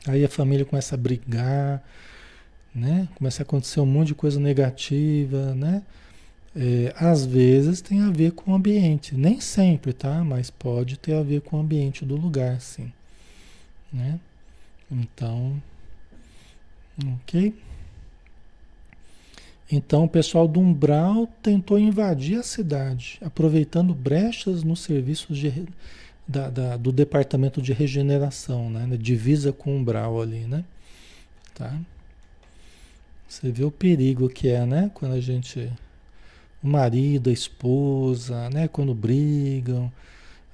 [0.07, 1.81] Aí a família começa a brigar,
[2.75, 3.07] né?
[3.15, 5.81] Começa a acontecer um monte de coisa negativa, né?
[6.55, 10.23] É, às vezes tem a ver com o ambiente, nem sempre, tá?
[10.23, 12.91] Mas pode ter a ver com o ambiente do lugar, sim,
[13.91, 14.19] né?
[14.91, 15.61] Então,
[17.15, 17.53] ok?
[19.71, 25.65] Então o pessoal do Umbral tentou invadir a cidade, aproveitando brechas nos serviços de,
[26.27, 28.87] da, da, do departamento de regeneração, né?
[28.97, 30.63] Divisa com umbral ali, né?
[31.55, 31.77] Tá?
[33.27, 34.91] Você vê o perigo que é, né?
[34.93, 35.71] Quando a gente.
[36.61, 38.67] O marido, a esposa, né?
[38.67, 39.91] Quando brigam,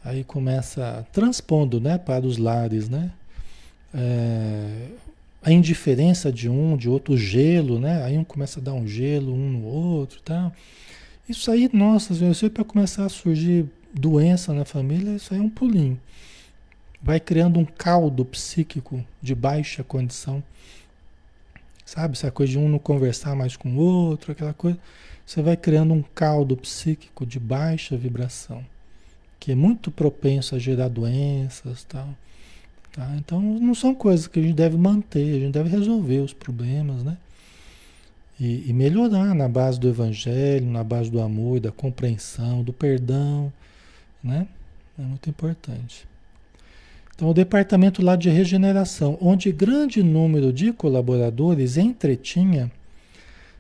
[0.04, 1.98] aí começa transpondo, né?
[1.98, 3.12] Para os lares, né?
[3.93, 4.88] É,
[5.41, 8.04] a indiferença de um, de outro, o gelo, né?
[8.04, 10.52] Aí um começa a dar um gelo um no outro, tá?
[11.28, 15.49] Isso aí, nossa, aí para começar a surgir doença na família, isso aí é um
[15.49, 15.99] pulinho.
[17.02, 20.43] Vai criando um caldo psíquico de baixa condição.
[21.86, 22.13] Sabe?
[22.13, 24.78] Essa coisa de um não conversar mais com o outro, aquela coisa.
[25.25, 28.65] Você vai criando um caldo psíquico de baixa vibração,
[29.39, 32.06] que é muito propenso a gerar doenças tal.
[32.06, 32.29] Tá?
[33.18, 37.04] Então não são coisas que a gente deve manter, a gente deve resolver os problemas,
[37.04, 37.18] né?
[38.40, 43.52] E, e melhorar na base do evangelho, na base do amor, da compreensão, do perdão,
[44.24, 44.48] né?
[44.98, 46.08] É muito importante.
[47.16, 52.72] Então, o departamento lá de regeneração, onde grande número de colaboradores entretinha,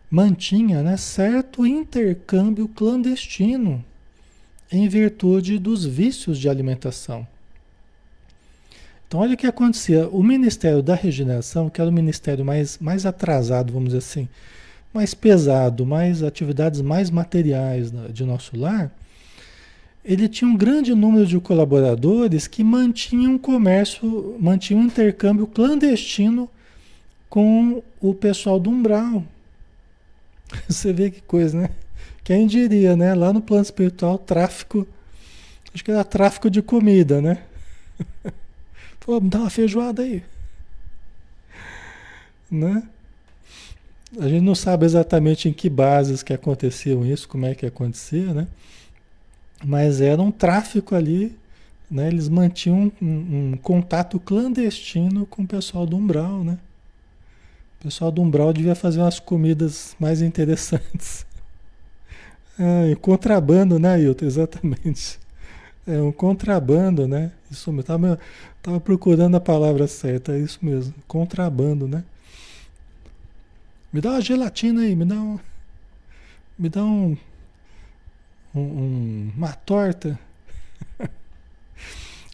[0.09, 3.83] mantinha né, certo intercâmbio clandestino
[4.71, 7.27] em virtude dos vícios de alimentação.
[9.09, 10.07] Então, olha o que acontecia.
[10.07, 14.29] O Ministério da Regeneração, que era o ministério mais, mais atrasado, vamos dizer assim,
[14.93, 18.91] mais pesado, mais atividades mais materiais de nosso lar,
[20.05, 26.47] ele tinha um grande número de colaboradores que mantinham comércio, mantinham intercâmbio clandestino
[27.27, 29.23] com o pessoal do umbral.
[30.69, 31.71] Você vê que coisa, né?
[32.23, 33.15] Quem diria, né?
[33.15, 34.87] Lá no plano espiritual, tráfico,
[35.73, 37.39] acho que era tráfico de comida, né?
[38.99, 40.23] Pô, me dá uma feijoada aí.
[42.49, 42.83] Né?
[44.19, 48.33] A gente não sabe exatamente em que bases que aconteciam isso, como é que acontecia,
[48.33, 48.47] né?
[49.63, 51.37] Mas era um tráfico ali,
[51.91, 52.07] né?
[52.07, 56.57] Eles mantinham um, um contato clandestino com o pessoal do Umbral, né?
[57.79, 61.25] O pessoal do Umbral devia fazer umas comidas mais interessantes.
[62.57, 64.25] Ah, contrabando, né, Ailton?
[64.25, 65.19] Exatamente.
[65.87, 67.31] É um contrabando, né?
[67.49, 67.83] Isso mesmo.
[67.83, 68.19] Tava,
[68.61, 70.93] tava procurando a palavra certa, é isso mesmo.
[71.07, 72.03] Contrabando, né?
[73.91, 75.39] Me dá uma gelatina aí, me dá um.
[76.57, 77.17] Me dá um
[78.53, 80.19] um, um, uma torta.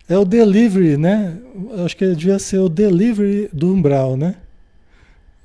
[0.07, 1.35] É o delivery, né?
[1.83, 4.35] Acho que devia ser o delivery do umbral, né?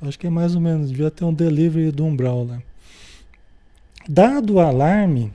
[0.02, 2.56] Acho que é mais ou menos, devia ter um delivery do umbral lá.
[2.56, 2.62] Né?
[4.06, 5.32] Dado o alarme,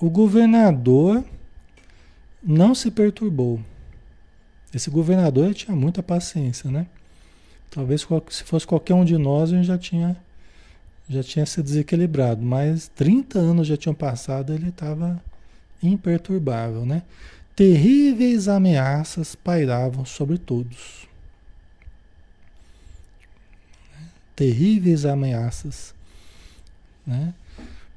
[0.00, 1.22] o governador
[2.42, 3.60] não se perturbou.
[4.74, 6.86] Esse governador tinha muita paciência, né?
[7.70, 10.16] Talvez se fosse qualquer um de nós, a gente já tinha
[11.08, 15.22] já tinha se desequilibrado, mas 30 anos já tinham passado, ele estava
[15.82, 17.02] imperturbável, né?
[17.54, 21.06] Terríveis ameaças pairavam sobre todos.
[24.34, 25.94] Terríveis ameaças,
[27.06, 27.34] né?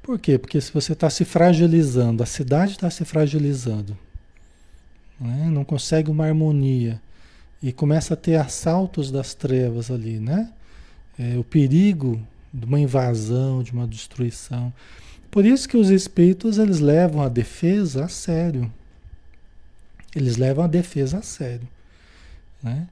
[0.02, 0.38] Por quê?
[0.38, 3.96] Porque se você está se fragilizando, a cidade está se fragilizando,
[5.20, 5.48] né?
[5.50, 7.00] não consegue uma harmonia
[7.62, 10.52] e começa a ter assaltos das trevas ali, né?
[11.18, 12.20] É, o perigo
[12.52, 14.72] de uma invasão, de uma destruição.
[15.30, 18.72] Por isso que os espíritos eles levam a defesa a sério.
[20.14, 21.68] Eles levam a defesa a sério.
[22.62, 22.86] Né?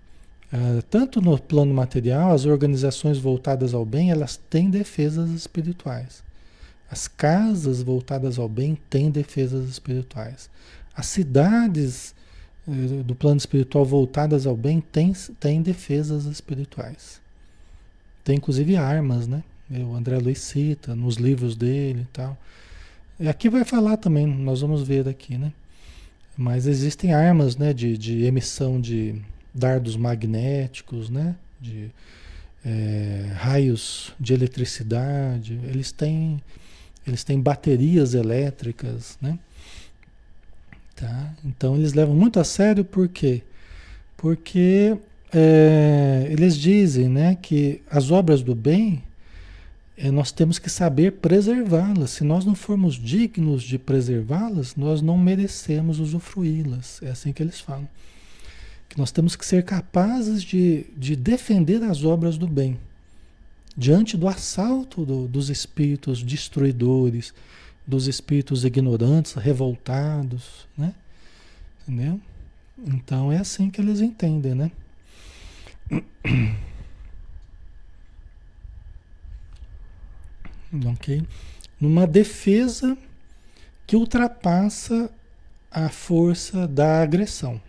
[0.52, 6.22] Uh, tanto no plano material, as organizações voltadas ao bem, elas têm defesas espirituais.
[6.90, 10.50] As casas voltadas ao bem têm defesas espirituais.
[10.96, 12.14] As cidades
[12.66, 17.20] uh, do plano espiritual voltadas ao bem têm, defesas espirituais.
[18.22, 19.42] Tem inclusive armas, né?
[19.70, 22.38] O André Luiz cita nos livros dele e tal.
[23.18, 25.52] E aqui vai falar também, nós vamos ver aqui, né?
[26.36, 29.22] Mas existem armas, né, de, de emissão de
[29.54, 31.36] dardos magnéticos, né?
[31.60, 31.90] De
[32.64, 35.60] é, raios de eletricidade.
[35.64, 36.42] Eles têm,
[37.06, 39.38] eles têm baterias elétricas, né?
[40.94, 41.34] Tá?
[41.44, 43.42] Então eles levam muito a sério por quê?
[44.16, 44.96] Porque
[45.32, 49.02] é, eles dizem, né, que as obras do bem
[49.96, 52.10] é, nós temos que saber preservá-las.
[52.10, 57.00] Se nós não formos dignos de preservá-las, nós não merecemos usufruí-las.
[57.02, 57.88] É assim que eles falam.
[58.88, 62.78] Que nós temos que ser capazes de, de defender as obras do bem
[63.76, 67.34] diante do assalto do, dos espíritos destruidores,
[67.86, 70.94] dos espíritos ignorantes, revoltados, né?
[71.82, 72.20] Entendeu?
[72.78, 74.72] Então é assim que eles entendem, né?
[80.92, 81.22] ok?
[81.80, 82.96] Numa defesa
[83.86, 85.10] que ultrapassa
[85.70, 87.60] a força da agressão.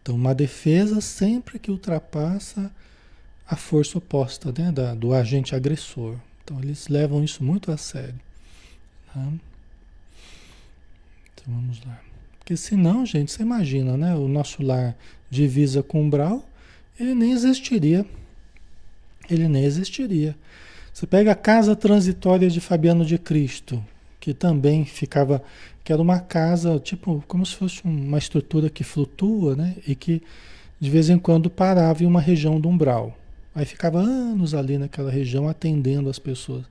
[0.00, 2.70] Então, uma defesa sempre que ultrapassa
[3.44, 6.16] a força oposta né, da, do agente agressor.
[6.44, 8.14] Então, eles levam isso muito a sério.
[9.16, 9.22] Tá?
[11.32, 11.98] Então, vamos lá.
[12.38, 14.14] Porque senão, gente, você imagina, né?
[14.14, 14.94] O nosso lar
[15.30, 16.46] divisa com umbral,
[17.00, 18.04] ele nem existiria.
[19.30, 20.36] Ele nem existiria.
[20.92, 23.82] Você pega a casa transitória de Fabiano de Cristo,
[24.20, 25.42] que também ficava,
[25.82, 29.76] que era uma casa, tipo, como se fosse uma estrutura que flutua, né?
[29.86, 30.22] E que
[30.78, 33.16] de vez em quando parava em uma região do umbral.
[33.54, 36.66] Aí ficava anos ali naquela região atendendo as pessoas.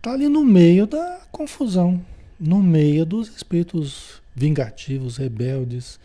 [0.00, 2.02] Está ali no meio da confusão,
[2.40, 6.00] no meio dos espíritos vingativos, rebeldes,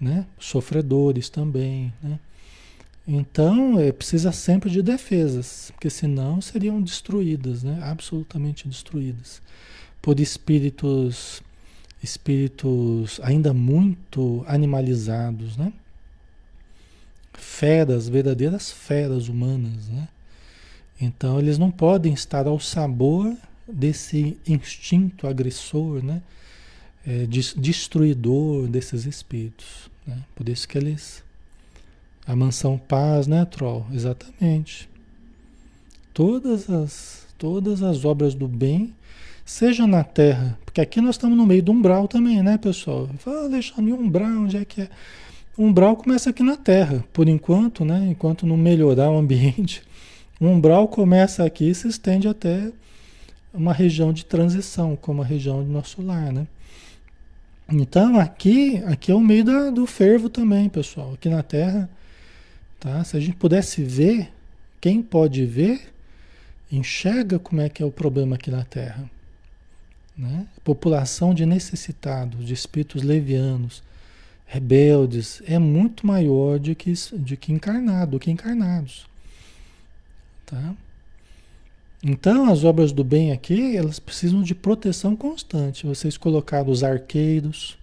[0.00, 0.24] né?
[0.38, 1.92] sofredores também.
[2.02, 2.18] Né?
[3.06, 7.78] Então, é, precisa sempre de defesas, porque senão seriam destruídas, né?
[7.82, 9.42] absolutamente destruídas,
[10.00, 11.42] por espíritos,
[12.02, 15.70] espíritos ainda muito animalizados, né?
[17.34, 19.86] feras, verdadeiras feras humanas.
[19.88, 20.08] Né?
[21.00, 23.36] Então, eles não podem estar ao sabor
[23.66, 26.22] desse instinto agressor, né?
[27.06, 29.88] É, destruidor desses espíritos.
[30.06, 30.18] Né?
[30.34, 31.22] Por isso que eles.
[32.26, 33.86] A mansão paz, né, Troll?
[33.92, 34.88] Exatamente.
[36.12, 38.92] Todas as, todas as obras do bem,
[39.46, 43.08] seja na terra, porque aqui nós estamos no meio do umbral também, né, pessoal?
[43.18, 44.88] Fala, ah, Alexandre, umbral, onde é que é?
[45.56, 48.08] Umbral começa aqui na terra, por enquanto, né?
[48.10, 49.82] Enquanto não melhorar o ambiente.
[50.40, 52.70] O umbral começa aqui e se estende até
[53.52, 56.46] uma região de transição, como a região do nosso lar, né?
[57.70, 61.14] Então aqui, aqui é o meio da, do fervo também, pessoal.
[61.14, 61.90] Aqui na Terra,
[62.78, 63.02] tá?
[63.04, 64.30] Se a gente pudesse ver,
[64.80, 65.92] quem pode ver,
[66.70, 69.10] enxerga como é que é o problema aqui na Terra.
[70.16, 70.46] Né?
[70.62, 73.82] População de necessitados, de espíritos levianos,
[74.46, 79.07] rebeldes, é muito maior do que, de que encarnado, do que encarnados.
[80.48, 80.74] Tá?
[82.02, 85.86] Então, as obras do bem aqui, elas precisam de proteção constante.
[85.86, 87.76] Vocês colocaram os arqueiros,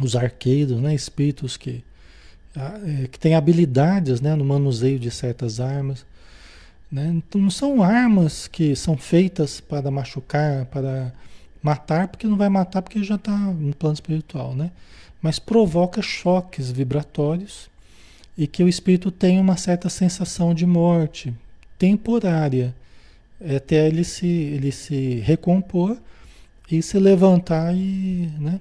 [0.00, 1.84] os arqueiros, né, espíritos que,
[2.56, 6.06] é, que têm habilidades né, no manuseio de certas armas.
[6.90, 7.06] Né?
[7.08, 11.12] Então, não são armas que são feitas para machucar, para
[11.62, 14.70] matar, porque não vai matar porque já está no plano espiritual, né?
[15.20, 17.68] Mas provoca choques vibratórios
[18.40, 21.30] e que o espírito tem uma certa sensação de morte,
[21.78, 22.74] temporária,
[23.54, 25.98] até ele se, ele se recompor
[26.72, 28.58] e se levantar e, né?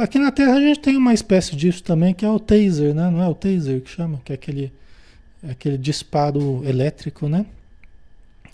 [0.00, 3.10] Aqui na Terra a gente tem uma espécie disso também, que é o taser, né?
[3.10, 4.20] Não é o taser que chama?
[4.24, 4.72] Que é aquele,
[5.50, 7.44] aquele disparo elétrico, né?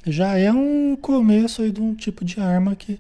[0.07, 2.99] Já é um começo aí de um tipo de arma que,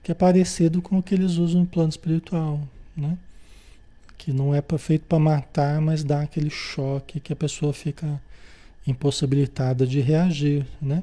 [0.00, 2.60] que é parecido com o que eles usam no plano espiritual,
[2.96, 3.18] né?
[4.20, 8.20] Que não é feito para matar, mas dá aquele choque que a pessoa fica
[8.86, 11.02] impossibilitada de reagir, né?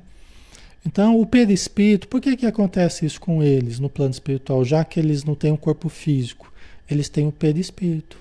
[0.85, 4.63] Então, o perispírito, por que, que acontece isso com eles no plano espiritual?
[4.63, 6.53] Já que eles não têm um corpo físico,
[6.87, 8.17] eles têm o perispírito.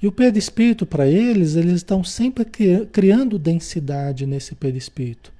[0.00, 2.44] E o perispírito, para eles, eles estão sempre
[2.92, 5.32] criando densidade nesse perispírito.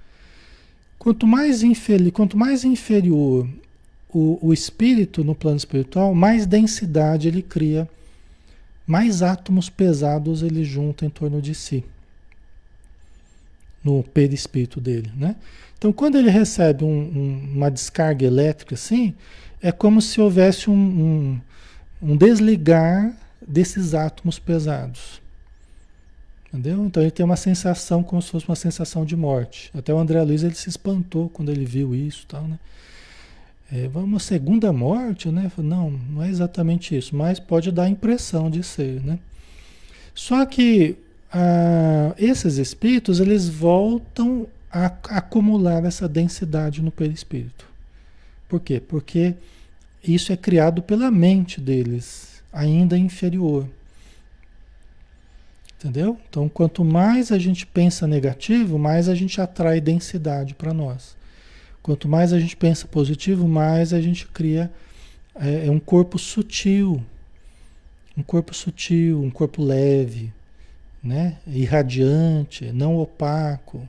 [0.98, 3.46] Quanto mais, inferior, quanto mais inferior
[4.08, 7.86] o, o espírito no plano espiritual, mais densidade ele cria,
[8.86, 11.84] mais átomos pesados ele junta em torno de si
[13.82, 15.36] no perispírito dele, né?
[15.78, 19.14] Então, quando ele recebe um, um, uma descarga elétrica assim,
[19.62, 21.40] é como se houvesse um,
[22.02, 23.14] um, desligar
[23.46, 25.20] desses átomos pesados.
[26.48, 26.84] Entendeu?
[26.86, 29.70] Então ele tem uma sensação como se fosse uma sensação de morte.
[29.76, 32.58] Até o André Luiz ele se espantou quando ele viu isso, tal, né?
[33.72, 35.50] É, uma segunda morte, né?
[35.58, 39.18] Não, não é exatamente isso, mas pode dar a impressão de ser, né?
[40.14, 40.96] Só que
[41.32, 47.66] ah, esses espíritos eles voltam a acumular essa densidade no perispírito.
[48.48, 48.80] Por quê?
[48.80, 49.34] Porque
[50.02, 53.68] isso é criado pela mente deles, ainda inferior.
[55.78, 56.18] Entendeu?
[56.28, 61.15] Então, quanto mais a gente pensa negativo, mais a gente atrai densidade para nós.
[61.86, 64.72] Quanto mais a gente pensa positivo, mais a gente cria
[65.36, 67.00] é, é um corpo sutil.
[68.16, 70.32] Um corpo sutil, um corpo leve,
[71.00, 71.38] né?
[71.46, 73.88] irradiante, não opaco,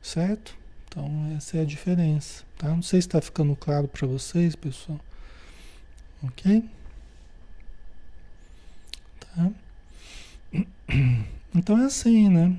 [0.00, 0.56] certo?
[0.88, 2.70] Então essa é a diferença, tá?
[2.70, 4.98] Não sei se está ficando claro para vocês, pessoal.
[6.22, 6.64] Ok?
[9.20, 9.50] Tá?
[11.54, 12.56] Então é assim, né?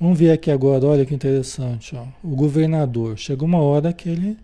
[0.00, 2.06] Vamos ver aqui agora, olha que interessante, ó.
[2.22, 4.36] O governador, chega uma hora que ele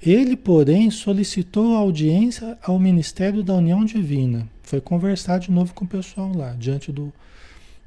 [0.00, 4.48] Ele, porém, solicitou audiência ao Ministério da União Divina.
[4.62, 7.12] Foi conversar de novo com o pessoal lá, diante do,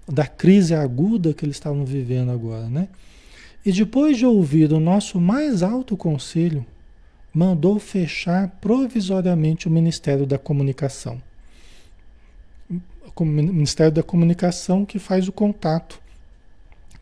[0.05, 2.89] da crise aguda que eles estavam vivendo agora, né?
[3.65, 6.65] E depois de ouvir o nosso mais alto conselho,
[7.33, 11.21] mandou fechar provisoriamente o Ministério da Comunicação.
[13.15, 16.03] O Ministério da Comunicação que faz o contato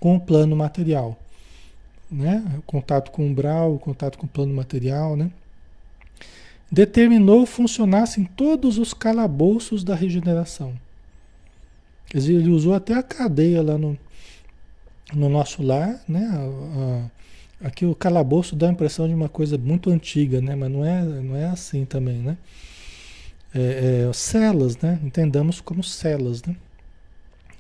[0.04, 1.18] com o plano material.
[2.12, 2.44] Né?
[2.58, 5.32] O contato com o umbral, o contato com o plano material, né?
[6.70, 10.74] Determinou funcionassem todos os calabouços da regeneração.
[12.08, 13.98] Quer dizer, ele usou até a cadeia lá no,
[15.14, 16.30] no nosso lar, né?
[16.34, 20.54] A, a, Aqui o calabouço dá a impressão de uma coisa muito antiga, né?
[20.54, 22.38] Mas não é, não é assim também, né?
[23.56, 25.00] É, é, celas, né?
[25.02, 26.58] Entendamos como celas, né?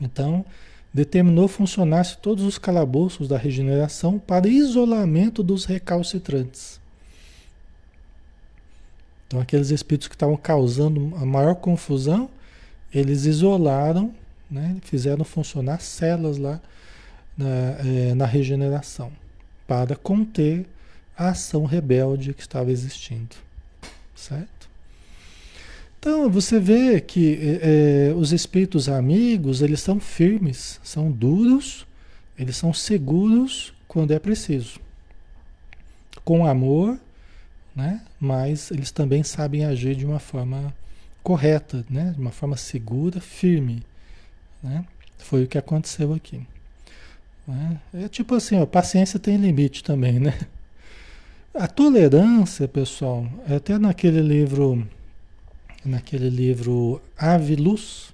[0.01, 0.45] Então,
[0.93, 6.79] determinou funcionasse todos os calabouços da regeneração para isolamento dos recalcitrantes.
[9.25, 12.29] Então, aqueles espíritos que estavam causando a maior confusão,
[12.93, 14.13] eles isolaram,
[14.49, 14.77] né?
[14.83, 16.61] fizeram funcionar celas lá
[17.35, 19.11] na, é, na regeneração
[19.65, 20.67] para conter
[21.17, 23.35] a ação rebelde que estava existindo.
[24.15, 24.62] Certo?
[26.03, 31.87] Então você vê que é, é, os espíritos amigos, eles são firmes, são duros,
[32.37, 34.81] eles são seguros quando é preciso.
[36.25, 36.99] Com amor,
[37.73, 38.01] né?
[38.19, 40.75] mas eles também sabem agir de uma forma
[41.23, 42.11] correta, né?
[42.13, 43.81] de uma forma segura, firme.
[44.61, 44.83] Né?
[45.19, 46.45] Foi o que aconteceu aqui.
[47.47, 47.79] Né?
[47.93, 50.37] É tipo assim, ó, paciência tem limite também, né?
[51.53, 54.85] A tolerância, pessoal, até naquele livro,
[55.85, 58.13] naquele livro Ave Luz,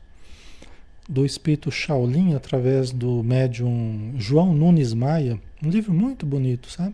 [1.08, 6.94] do espírito Shaolin, através do médium João Nunes Maia, um livro muito bonito, sabe?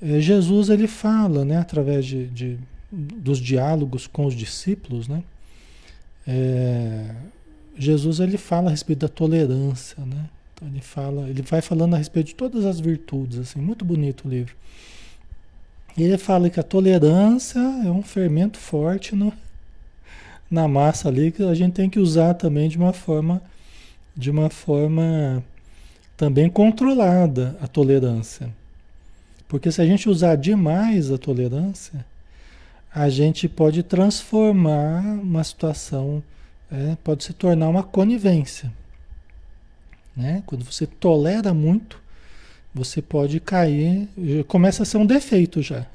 [0.00, 2.58] É, Jesus ele fala, né, através de, de,
[2.90, 5.22] dos diálogos com os discípulos, né?
[6.26, 7.14] É,
[7.78, 10.28] Jesus ele fala a respeito da tolerância, né?
[10.54, 14.26] Então ele fala, ele vai falando a respeito de todas as virtudes, assim, muito bonito
[14.26, 14.54] o livro.
[15.98, 19.32] Ele fala que a tolerância é um fermento forte no,
[20.50, 23.42] na massa ali que a gente tem que usar também de uma forma
[24.16, 25.44] de uma forma
[26.16, 28.48] também controlada a tolerância.
[29.46, 32.04] Porque se a gente usar demais a tolerância,
[32.92, 36.22] a gente pode transformar uma situação,
[36.72, 38.72] é, pode se tornar uma conivência.
[40.16, 40.42] Né?
[40.46, 42.00] Quando você tolera muito,
[42.74, 44.08] você pode cair,
[44.48, 45.86] começa a ser um defeito já.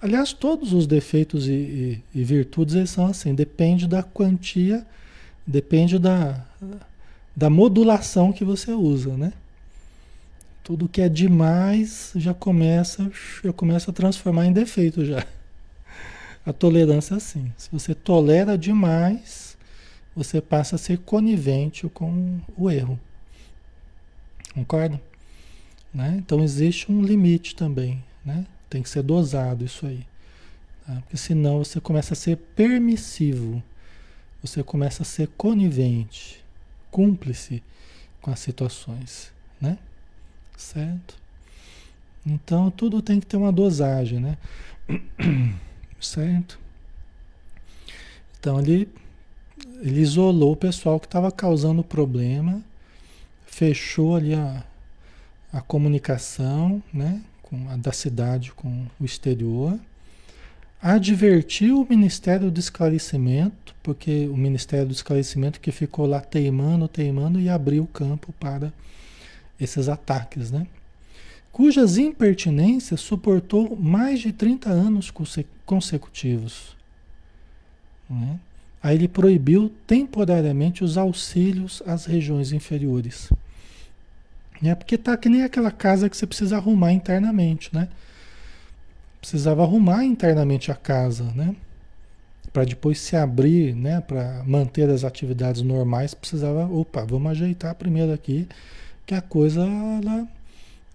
[0.00, 4.86] Aliás, todos os defeitos e, e, e virtudes eles são assim, depende da quantia,
[5.44, 6.44] depende da,
[7.34, 9.32] da modulação que você usa, né?
[10.62, 13.10] Tudo que é demais já começa,
[13.42, 15.26] já começa a transformar em defeito já.
[16.46, 17.52] A tolerância é assim.
[17.56, 19.56] Se você tolera demais,
[20.14, 22.98] você passa a ser conivente com o erro.
[24.54, 25.00] Concorda?
[25.92, 26.16] Né?
[26.18, 28.46] Então existe um limite também, né?
[28.68, 30.06] Tem que ser dosado isso aí.
[30.86, 30.94] Tá?
[31.02, 33.62] Porque senão você começa a ser permissivo,
[34.42, 36.44] você começa a ser conivente,
[36.90, 37.62] cúmplice
[38.20, 39.78] com as situações, né?
[40.56, 41.16] Certo?
[42.24, 44.36] Então tudo tem que ter uma dosagem, né?
[46.00, 46.58] Certo?
[48.38, 48.88] Então ali
[49.80, 52.62] ele isolou o pessoal que estava causando problema,
[53.46, 54.64] fechou ali a,
[55.52, 59.78] a comunicação né, com a da cidade com o exterior,
[60.80, 67.40] advertiu o Ministério do Esclarecimento, porque o Ministério do Esclarecimento que ficou lá teimando, teimando
[67.40, 68.72] e abriu o campo para
[69.58, 70.66] esses ataques, né?
[71.50, 75.12] cujas impertinências suportou mais de 30 anos
[75.66, 76.76] consecutivos.
[78.08, 78.38] Né?
[78.80, 83.28] Aí ele proibiu temporariamente os auxílios às regiões inferiores.
[84.62, 87.88] É porque tá que nem aquela casa que você precisa arrumar internamente, né?
[89.20, 91.54] Precisava arrumar internamente a casa, né?
[92.52, 94.00] Para depois se abrir, né?
[94.00, 98.48] Para manter as atividades normais, precisava, opa, vamos ajeitar primeiro aqui,
[99.06, 100.28] que a coisa ela,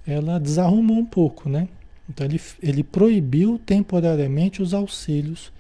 [0.05, 1.68] ela desarrumou um pouco, né?
[2.09, 5.51] Então ele, ele proibiu temporariamente os auxílios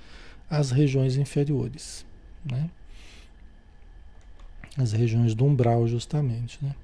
[0.49, 2.05] às regiões inferiores
[2.45, 2.69] né?
[4.77, 6.75] As regiões do umbral, justamente, né?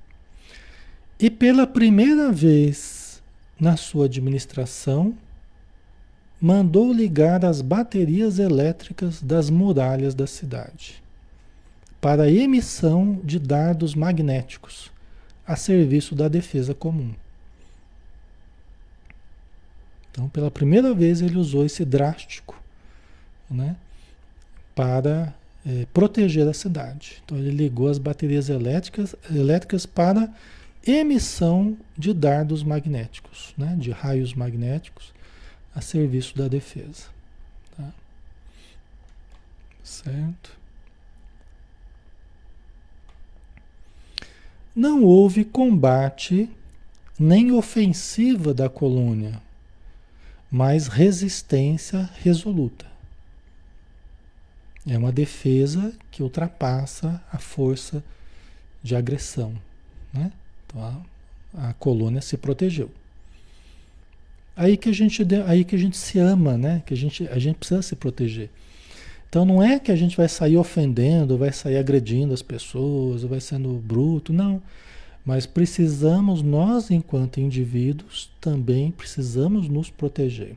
[1.20, 3.22] E pela primeira vez
[3.60, 5.14] na sua administração,
[6.40, 11.04] mandou ligar as baterias elétricas das muralhas da cidade
[12.00, 14.90] para emissão de dardos magnéticos
[15.46, 17.14] a serviço da defesa comum.
[20.12, 22.62] Então, pela primeira vez, ele usou esse drástico
[23.50, 23.76] né,
[24.74, 25.34] para
[25.66, 27.22] é, proteger a cidade.
[27.26, 30.30] Então, ele ligou as baterias elétricas, elétricas para
[30.92, 35.14] emissão de dardos magnéticos, né, de raios magnéticos,
[35.74, 37.06] a serviço da defesa.
[37.76, 37.92] Tá?
[39.84, 40.58] Certo?
[44.76, 46.50] Não houve combate
[47.20, 49.42] nem ofensiva da colônia,
[50.50, 52.88] mas resistência resoluta.
[54.88, 58.04] É uma defesa que ultrapassa a força
[58.82, 59.54] de agressão.
[60.14, 60.32] Né?
[60.76, 62.90] A, a colônia se protegeu.
[64.56, 66.84] Aí que a gente aí que a gente se ama, né?
[66.86, 68.50] Que a gente a gente precisa se proteger.
[69.30, 73.40] Então não é que a gente vai sair ofendendo, vai sair agredindo as pessoas, vai
[73.40, 74.62] sendo bruto, não.
[75.24, 80.56] Mas precisamos nós enquanto indivíduos também precisamos nos proteger.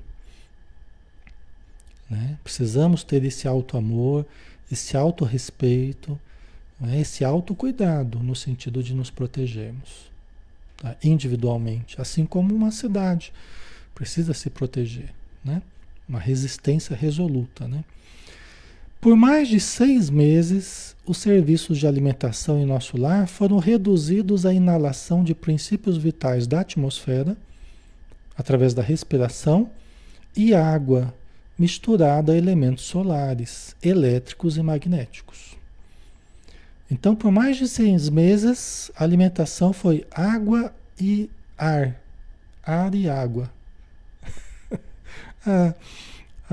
[2.08, 2.38] Né?
[2.42, 4.26] Precisamos ter esse auto amor,
[4.70, 6.18] esse auto respeito,
[6.82, 7.00] né?
[7.00, 10.10] esse autocuidado no sentido de nos protegermos
[10.76, 10.96] tá?
[11.02, 13.32] individualmente, assim como uma cidade
[13.94, 15.10] precisa se proteger,
[15.44, 15.62] né?
[16.08, 17.84] Uma resistência resoluta, né?
[19.00, 24.52] Por mais de seis meses, os serviços de alimentação em nosso lar foram reduzidos à
[24.52, 27.36] inalação de princípios vitais da atmosfera,
[28.36, 29.70] através da respiração,
[30.36, 31.12] e água
[31.58, 35.56] misturada a elementos solares, elétricos e magnéticos.
[36.92, 41.98] Então, por mais de seis meses, a alimentação foi água e ar.
[42.62, 43.50] Ar e água.
[45.46, 45.72] a,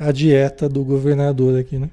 [0.00, 1.90] a, a dieta do governador aqui, né?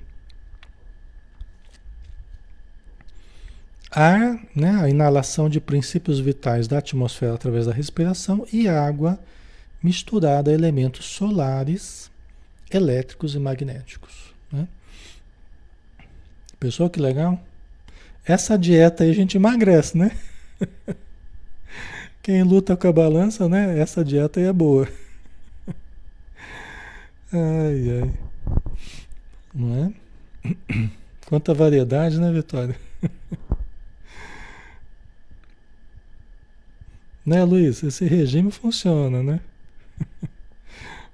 [3.91, 9.19] Ar, né, a inalação de princípios vitais da atmosfera através da respiração e água
[9.83, 12.09] misturada a elementos solares,
[12.71, 14.33] elétricos e magnéticos.
[14.49, 14.65] Né?
[16.59, 17.39] Pessoal, que legal?
[18.25, 20.11] Essa dieta aí a gente emagrece, né?
[22.21, 23.79] Quem luta com a balança, né?
[23.79, 24.87] Essa dieta aí é boa.
[27.31, 28.13] Ai, ai.
[29.53, 29.93] Não é?
[31.27, 32.75] Quanta variedade, né, Vitória?
[37.25, 37.83] né, Luiz?
[37.83, 39.39] Esse regime funciona, né?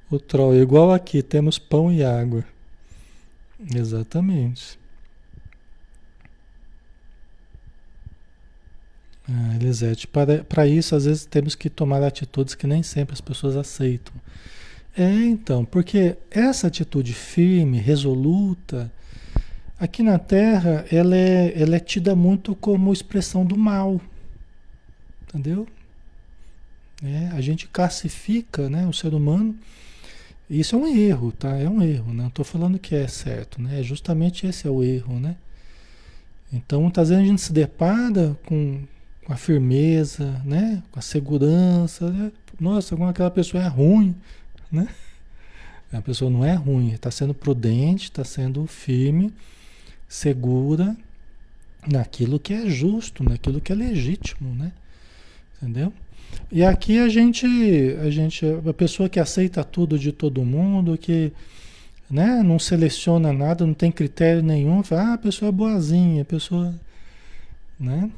[0.10, 2.44] o troll, igual aqui, temos pão e água.
[3.76, 4.80] Exatamente.
[9.28, 13.22] Ah, Elisete, para, para isso, às vezes temos que tomar atitudes que nem sempre as
[13.22, 14.14] pessoas aceitam.
[14.98, 18.92] É, então, porque essa atitude firme, resoluta,
[19.80, 24.00] aqui na Terra, ela é, ela é tida muito como expressão do mal.
[25.24, 25.68] Entendeu?
[27.04, 29.56] É, a gente classifica né, o ser humano.
[30.50, 31.58] Isso é um erro, tá?
[31.58, 33.82] É um erro, não estou falando que é certo, né?
[33.82, 35.36] Justamente esse é o erro, né?
[36.54, 38.84] Então, muitas vezes a gente se depara com,
[39.26, 40.82] com a firmeza, né?
[40.92, 42.32] Com a segurança, né?
[42.60, 44.16] Nossa, como aquela pessoa é ruim,
[44.72, 44.88] né?
[45.92, 49.34] A pessoa não é ruim, está sendo prudente, está sendo firme,
[50.08, 50.96] segura
[51.88, 54.72] naquilo que é justo, naquilo que é legítimo, né?
[55.58, 55.92] Entendeu?
[56.52, 57.46] E aqui a gente,
[58.02, 61.32] a gente, a pessoa que aceita tudo de todo mundo, que
[62.10, 66.26] né, não seleciona nada, não tem critério nenhum, fala, ah, a pessoa é boazinha, a
[66.26, 66.76] pessoa,
[67.80, 68.12] né?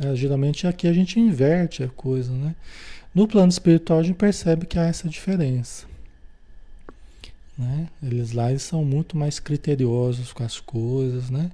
[0.00, 2.54] É, geralmente aqui a gente inverte a coisa, né?
[3.14, 5.86] No plano espiritual a gente percebe que há essa diferença.
[7.56, 7.88] Né?
[8.02, 11.50] Eles lá eles são muito mais criteriosos com as coisas, né?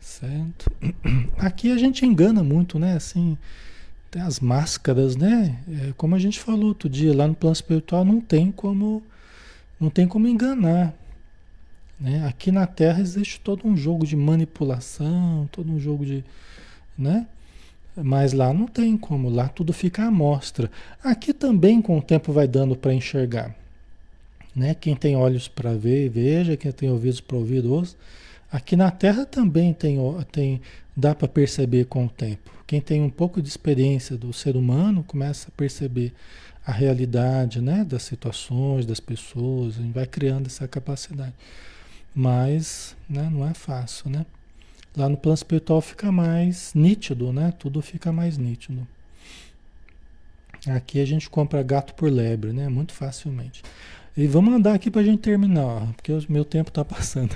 [0.00, 0.70] Certo?
[1.38, 2.96] Aqui a gente engana muito, né?
[2.96, 3.38] Assim,
[4.10, 5.58] tem as máscaras, né?
[5.68, 9.02] É, como a gente falou outro dia, lá no plano espiritual não tem como
[9.80, 10.94] não tem como enganar.
[11.98, 12.26] Né?
[12.26, 16.24] Aqui na Terra existe todo um jogo de manipulação, todo um jogo de.
[16.96, 17.26] Né?
[17.96, 20.70] Mas lá não tem como, lá tudo fica à mostra.
[21.04, 23.54] Aqui também com o tempo vai dando para enxergar.
[24.54, 24.74] Né?
[24.74, 27.96] Quem tem olhos para ver, veja, quem tem ouvidos para ouvir, ouça.
[28.50, 29.98] Aqui na Terra também tem,
[30.30, 30.60] tem
[30.96, 32.50] dá para perceber com o tempo.
[32.66, 36.12] Quem tem um pouco de experiência do ser humano começa a perceber
[36.64, 41.34] a realidade né, das situações, das pessoas, vai criando essa capacidade.
[42.14, 44.24] Mas né, não é fácil, né?
[44.96, 47.52] Lá no plano espiritual fica mais nítido, né?
[47.58, 48.86] Tudo fica mais nítido.
[50.68, 52.68] Aqui a gente compra gato por lebre, né?
[52.68, 53.62] Muito facilmente.
[54.16, 57.34] E vamos andar aqui para a gente terminar, porque o meu tempo está passando.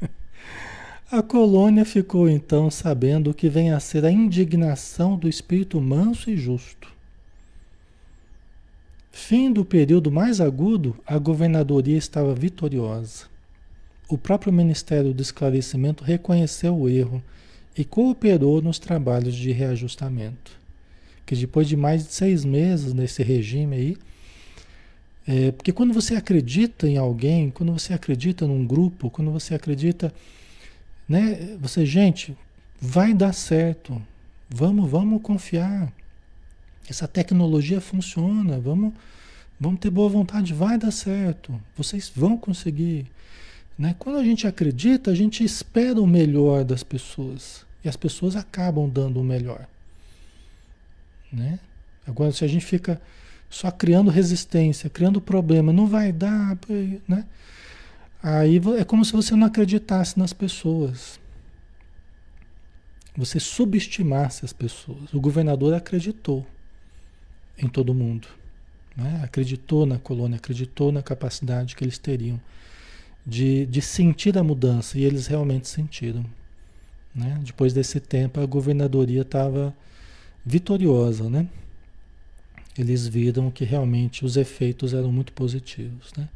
[1.10, 6.30] A colônia ficou então sabendo o que vem a ser a indignação do espírito manso
[6.30, 6.90] e justo.
[9.10, 13.31] Fim do período mais agudo, a governadoria estava vitoriosa.
[14.08, 17.22] O próprio Ministério do Esclarecimento reconheceu o erro
[17.76, 20.52] e cooperou nos trabalhos de reajustamento.
[21.24, 23.96] Que depois de mais de seis meses nesse regime aí,
[25.26, 30.12] é, porque quando você acredita em alguém, quando você acredita num grupo, quando você acredita,
[31.08, 32.36] né, você, gente,
[32.80, 34.02] vai dar certo.
[34.50, 35.92] Vamos, vamos confiar.
[36.88, 38.58] Essa tecnologia funciona.
[38.58, 38.92] Vamos,
[39.58, 40.52] vamos ter boa vontade.
[40.52, 41.58] Vai dar certo.
[41.76, 43.06] Vocês vão conseguir.
[43.78, 43.94] Né?
[43.98, 47.64] Quando a gente acredita, a gente espera o melhor das pessoas.
[47.84, 49.66] E as pessoas acabam dando o melhor.
[51.32, 51.58] Né?
[52.06, 53.00] Agora, se a gente fica
[53.48, 56.58] só criando resistência, criando problema, não vai dar,
[57.06, 57.26] né?
[58.22, 61.20] Aí é como se você não acreditasse nas pessoas.
[63.16, 65.12] Você subestimasse as pessoas.
[65.12, 66.46] O governador acreditou
[67.58, 68.28] em todo mundo.
[68.96, 69.20] Né?
[69.24, 72.40] Acreditou na colônia, acreditou na capacidade que eles teriam
[73.26, 74.98] de, de sentir a mudança.
[74.98, 76.24] E eles realmente sentiram.
[77.14, 77.38] Né?
[77.44, 79.74] Depois desse tempo, a governadoria estava
[80.44, 81.28] vitoriosa.
[81.28, 81.46] Né?
[82.76, 86.12] Eles viram que realmente os efeitos eram muito positivos.
[86.16, 86.28] Né?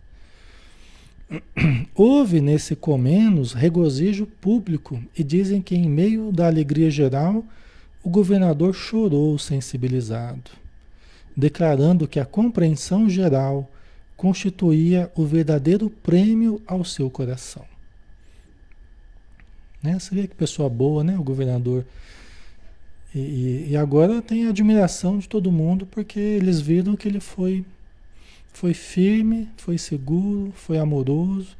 [1.95, 7.45] Houve nesse Comenos regozijo público e dizem que, em meio da alegria geral,
[8.03, 10.51] o governador chorou sensibilizado,
[11.37, 13.68] declarando que a compreensão geral
[14.17, 17.64] constituía o verdadeiro prêmio ao seu coração.
[19.83, 19.99] Né?
[19.99, 21.19] Você vê que pessoa boa, né?
[21.19, 21.85] O governador.
[23.14, 27.64] E, e agora tem a admiração de todo mundo porque eles viram que ele foi
[28.53, 31.55] foi firme, foi seguro, foi amoroso,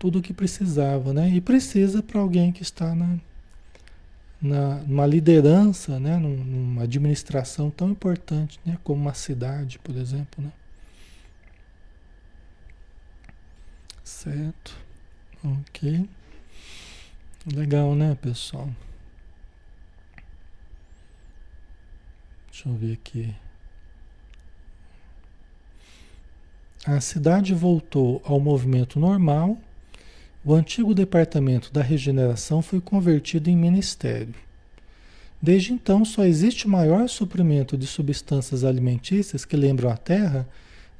[0.00, 1.30] tudo o que precisava, né?
[1.30, 3.18] E precisa para alguém que está na,
[4.42, 6.16] na numa liderança, né?
[6.16, 8.76] numa administração tão importante, né?
[8.82, 10.50] Como uma cidade, por exemplo, né?
[14.08, 14.74] Certo.
[15.44, 16.08] Ok.
[17.54, 18.70] Legal, né, pessoal?
[22.50, 23.34] Deixa eu ver aqui.
[26.86, 29.58] A cidade voltou ao movimento normal.
[30.42, 34.34] O antigo departamento da regeneração foi convertido em ministério.
[35.40, 40.48] Desde então, só existe maior suprimento de substâncias alimentícias que lembram a terra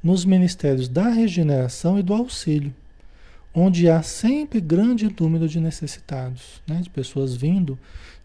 [0.04, 2.72] nos ministérios da regeneração e do auxílio,
[3.58, 6.80] onde há sempre grande número de necessitados, né?
[6.80, 7.78] de pessoas vindo,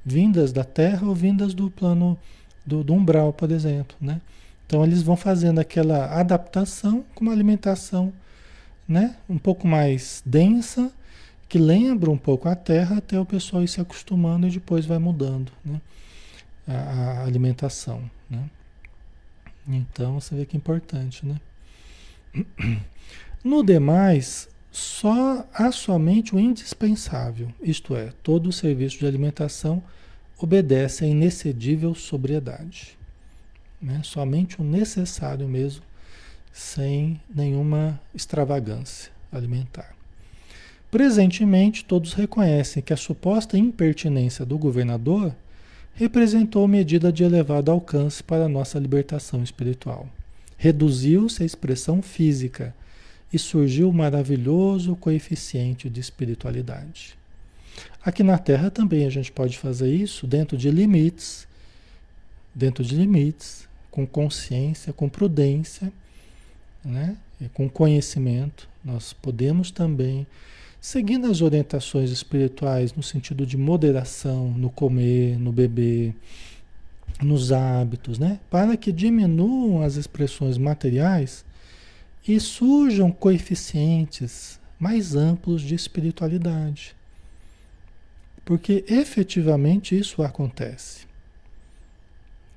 [0.05, 2.17] vindas da terra ou vindas do plano
[2.65, 3.95] do, do umbral, por exemplo.
[3.99, 4.21] Né?
[4.65, 8.13] Então eles vão fazendo aquela adaptação com uma alimentação
[8.88, 10.91] né, um pouco mais densa,
[11.47, 14.97] que lembra um pouco a terra, até o pessoal ir se acostumando e depois vai
[14.97, 15.79] mudando né,
[16.67, 18.01] a, a alimentação.
[18.29, 18.43] Né?
[19.67, 21.25] Então você vê que é importante.
[21.25, 21.39] Né?
[23.43, 29.84] No demais, só há somente o indispensável, isto é, todo o serviço de alimentação
[30.36, 32.97] obedece à inexcedível sobriedade.
[33.80, 34.01] Né?
[34.03, 35.84] Somente o necessário mesmo,
[36.51, 39.95] sem nenhuma extravagância alimentar.
[40.89, 45.36] Presentemente, todos reconhecem que a suposta impertinência do governador
[45.93, 50.09] representou medida de elevado alcance para a nossa libertação espiritual.
[50.57, 52.74] Reduziu-se a expressão física
[53.34, 57.17] e surgiu o maravilhoso coeficiente de espiritualidade.
[58.05, 61.47] Aqui na Terra também a gente pode fazer isso dentro de limites,
[62.53, 65.91] dentro de limites, com consciência, com prudência,
[66.86, 67.17] né?
[67.41, 70.27] E com conhecimento, nós podemos também,
[70.79, 76.13] seguindo as orientações espirituais no sentido de moderação no comer, no beber,
[77.21, 78.39] nos hábitos, né?
[78.49, 81.43] Para que diminuam as expressões materiais
[82.28, 86.95] e surjam coeficientes mais amplos de espiritualidade.
[88.45, 91.05] Porque efetivamente isso acontece.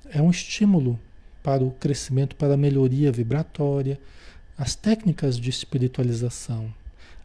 [0.09, 0.99] É um estímulo
[1.41, 3.99] para o crescimento, para a melhoria vibratória,
[4.57, 6.73] as técnicas de espiritualização.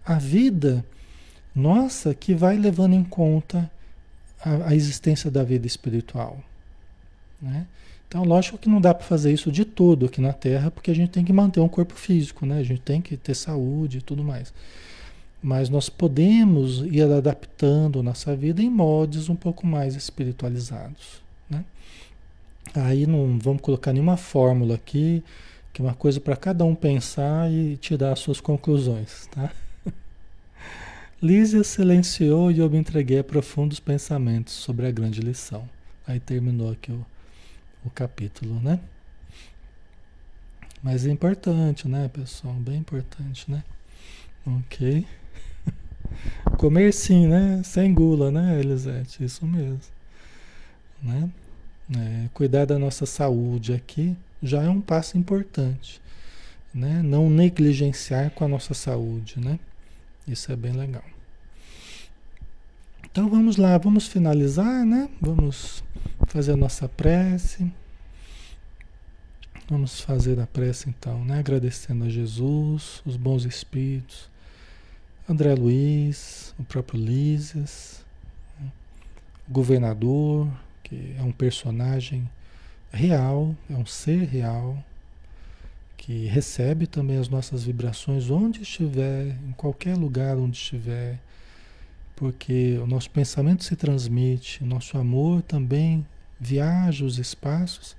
[0.04, 0.84] A vida
[1.54, 3.70] nossa que vai levando em conta
[4.40, 6.42] a, a existência da vida espiritual.
[7.40, 7.66] Né?
[8.12, 10.94] Então, lógico que não dá para fazer isso de todo aqui na Terra, porque a
[10.94, 12.58] gente tem que manter um corpo físico, né?
[12.58, 14.52] a gente tem que ter saúde e tudo mais.
[15.42, 21.22] Mas nós podemos ir adaptando nossa vida em modos um pouco mais espiritualizados.
[21.48, 21.64] Né?
[22.74, 25.24] Aí não vamos colocar nenhuma fórmula aqui,
[25.72, 29.50] que é uma coisa para cada um pensar e tirar as suas conclusões, tá?
[31.22, 35.66] Lísia silenciou e eu me entreguei a profundos pensamentos sobre a grande lição.
[36.06, 37.06] Aí terminou aqui o,
[37.84, 38.80] o capítulo, né?
[40.82, 42.54] Mas é importante, né, pessoal?
[42.54, 43.62] Bem importante, né?
[44.44, 45.06] Ok.
[46.58, 47.62] Comer sim, né?
[47.64, 49.22] Sem gula, né, Elisete?
[49.24, 49.80] Isso mesmo.
[51.00, 51.30] Né?
[51.96, 56.00] É, cuidar da nossa saúde aqui já é um passo importante.
[56.74, 57.00] Né?
[57.02, 59.58] Não negligenciar com a nossa saúde, né?
[60.26, 61.04] Isso é bem legal.
[63.04, 65.08] Então vamos lá, vamos finalizar, né?
[65.20, 65.84] Vamos
[66.26, 67.70] fazer a nossa prece.
[69.68, 71.38] Vamos fazer a prece então, né?
[71.38, 74.28] Agradecendo a Jesus, os bons espíritos,
[75.28, 78.04] André Luiz, o próprio Lísias,
[78.60, 78.70] né?
[79.48, 80.48] o governador,
[80.82, 82.28] que é um personagem
[82.92, 84.76] real, é um ser real,
[85.96, 91.18] que recebe também as nossas vibrações onde estiver, em qualquer lugar onde estiver,
[92.22, 96.06] porque o nosso pensamento se transmite, o nosso amor também
[96.38, 97.96] viaja os espaços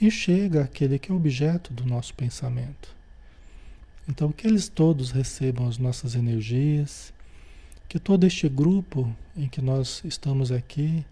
[0.00, 2.96] e chega àquele que é objeto do nosso pensamento.
[4.08, 7.12] Então, que eles todos recebam as nossas energias,
[7.86, 11.04] que todo este grupo em que nós estamos aqui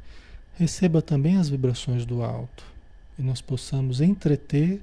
[0.55, 2.65] receba também as vibrações do alto
[3.19, 4.81] e nós possamos entreter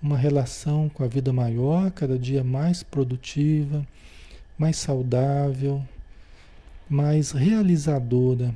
[0.00, 3.84] uma relação com a vida maior, cada dia mais produtiva,
[4.56, 5.84] mais saudável,
[6.92, 8.54] mais realizadora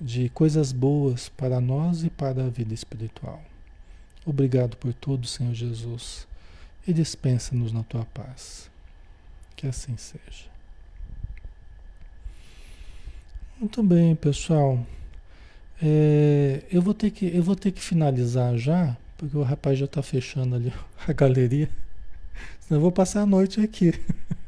[0.00, 3.42] de coisas boas para nós e para a vida espiritual.
[4.24, 6.28] Obrigado por tudo, Senhor Jesus,
[6.86, 8.70] e dispensa-nos na tua paz.
[9.56, 10.48] Que assim seja.
[13.58, 14.86] Muito bem, pessoal.
[15.82, 19.86] É, eu, vou ter que, eu vou ter que finalizar já, porque o rapaz já
[19.86, 20.72] está fechando ali
[21.06, 21.68] a galeria.
[22.60, 23.92] Senão eu vou passar a noite aqui.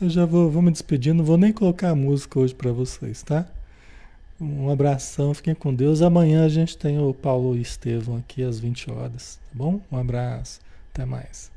[0.00, 3.22] Eu já vou, vou me despedir, não vou nem colocar a música hoje para vocês,
[3.22, 3.46] tá?
[4.40, 6.00] Um abração, fiquem com Deus.
[6.00, 9.78] Amanhã a gente tem o Paulo e Estevão aqui às 20 horas, tá bom?
[9.92, 10.58] Um abraço,
[10.90, 11.52] até mais.